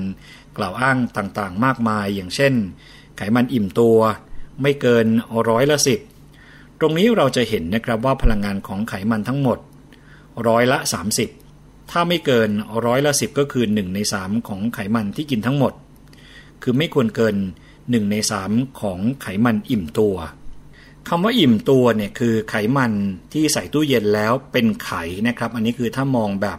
[0.56, 2.52] กล่าวอ้างต่างๆ มากมาย อย่างเช่น
[3.16, 3.98] ไขมันอิ่มตัว
[4.62, 5.06] ไม่เกิน
[5.48, 6.00] ร้อยละสิบ
[6.80, 9.58] ตรงนี้เราจะเห็นนะครับว่าพลังงานของไขมันทั้งหมด
[10.48, 11.41] ร้อยละ 30
[11.94, 12.50] ถ้าไม่เกิน
[12.86, 15.72] ร้อยละสิบก็คือ1ใน3 ของไขมันที่กินทั้งหมด
[16.62, 17.36] คือไม่ควรเกิน
[17.72, 18.16] 1 ใน
[18.48, 20.16] 3 ของไขมันอิ่มตัว
[21.08, 22.92] คำว่าอิ่มตัวเนี่ยคือไขมัน
[23.32, 24.92] ที่ใส่ตู้เย็นแล้วเป็นไข
[25.26, 26.58] นะครับ อันนี้คือถ้ามองแบบ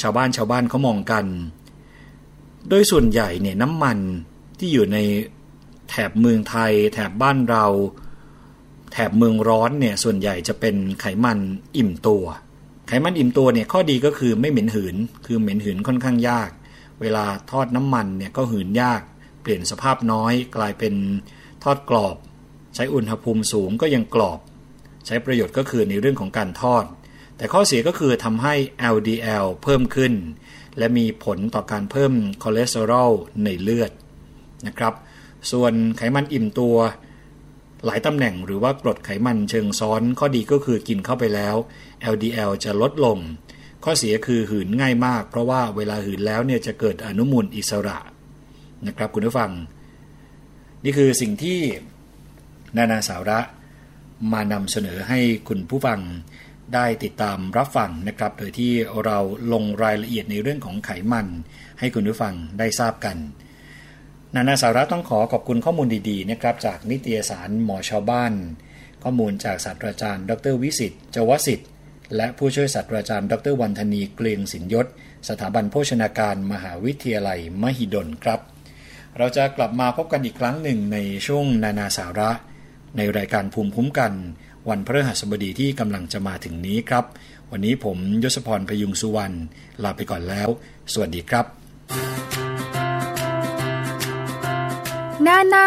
[0.00, 1.24] ชาวบ้านชาวบ้านเขามองกัน
[2.68, 3.98] โดยส่วนใหญ่เนี่ยน้ำมัน
[4.58, 4.98] ที่อยู่ใน
[5.88, 7.66] แถบเมืองไทย แถบบ้านเรา
[8.92, 11.38] แถบเมืองร้อนเนี่ยส่วนใหญ่จะเป็นไขมัน
[11.76, 12.24] อิ่มตัว
[13.04, 16.50] มันอิ่มตัวเนี่ยข้อดีก็คือไม่เหม็นหืน คือเหม็นหืนค่อนข้างยาก
[17.00, 19.02] เวลาทอดน้ำมันเนี่ยก็หืนยาก
[19.42, 20.94] เปลี่ยนสภาพน้อยกลายเป็น
[21.64, 22.16] ทอดกรอบ
[22.74, 24.40] ใช้อุณหภูมิสูงก็ยังกรอบ
[25.06, 26.84] ใช้ประโยชน์ก็คือในเรื่องของการทอด
[27.36, 28.54] แต่ข้อเสียก็คือทำให้
[28.94, 30.12] LDL เพิ่มขึ้น
[30.78, 32.12] และมีผลต่อการเพิ่ม
[32.42, 33.10] คอเลสเตอรอล
[33.44, 33.90] ในเลือด
[34.66, 34.94] นะครับ
[35.52, 36.76] ส่วนไขมันอิ่มตัว
[37.84, 41.56] หลายตำแหน่งหรือว่ากรดไขมันเชิงซ้อนข้อดีก็คือกินเข้าไปแล้ว
[42.14, 43.18] LDL จะลดลง
[43.84, 47.98] ข้อเสียคือหืนง่ายมาก เพราะว่าเวลาหืนแล้วเนี่ยจะเกิดอนุมูลอิสระ
[48.86, 49.50] นะครับคุณผู้ฟัง
[50.84, 51.58] นี่คือสิ่งที่
[52.76, 53.38] นานาสาระ
[54.32, 56.00] มานำเสนอให้คุณผู้ฟัง
[56.74, 58.72] ได้ติดตามรับฟังนะครับ โดยที่
[59.04, 59.18] เรา
[59.52, 61.26] ลงรายละเอียดในเรื่องของไขมัน
[61.78, 63.16] ให้คุณผู้ฟังได้ทราบกัน
[64.34, 68.32] นานาสาระต้องขอขอบคุณข้อมูลดีๆนะครับ จากนิตยสารหมอชาวบ้าน
[69.02, 71.68] ข้อมูลจากศาสตราจารย์ ดรวิสิทธิ์จวสิทธิ์
[72.16, 74.86] และผู้ช่วยศาสตราจารย์ ดรวันธนีเกลียงสินยศ
[75.28, 78.40] สถาบันโภชนาการมหาวิทยาลัยมหิดลครับ
[79.18, 82.30] เราจะกลับมาพบกันอีกครั้งหนึ่งในช่วงนานาสาระ
[82.96, 84.12] ในรายการภูมิคุ้มกัน
[84.68, 87.04] วันพฤหัสบดีที่กำลังจะมาถึงนี้ครับ
[87.50, 89.36] วันนี้ผมยศพรพยุงสุวรรณ
[89.82, 90.48] ลาไปก่อนแล้ว
[90.92, 91.46] สวัสดีครับ
[95.26, 95.66] นานา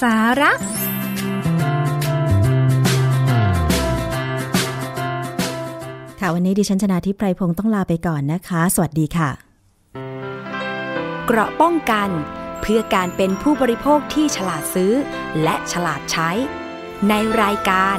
[0.00, 0.52] สาระ
[6.20, 9.30] ค่ะ วันนี้ดิฉันชนะทิพไพรพงศ์ต้องลาไปก่อนนะคะ สวัสดีค่ะ
[11.26, 12.08] เกราะป้องกัน
[12.60, 14.92] เพื่อการเป็นผู้บริโภคที่ฉลาดซื้อ
[15.42, 16.30] และฉลาดใช้
[17.08, 17.98] ในรายการ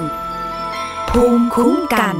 [1.09, 2.15] ภูมิคุ้มกัน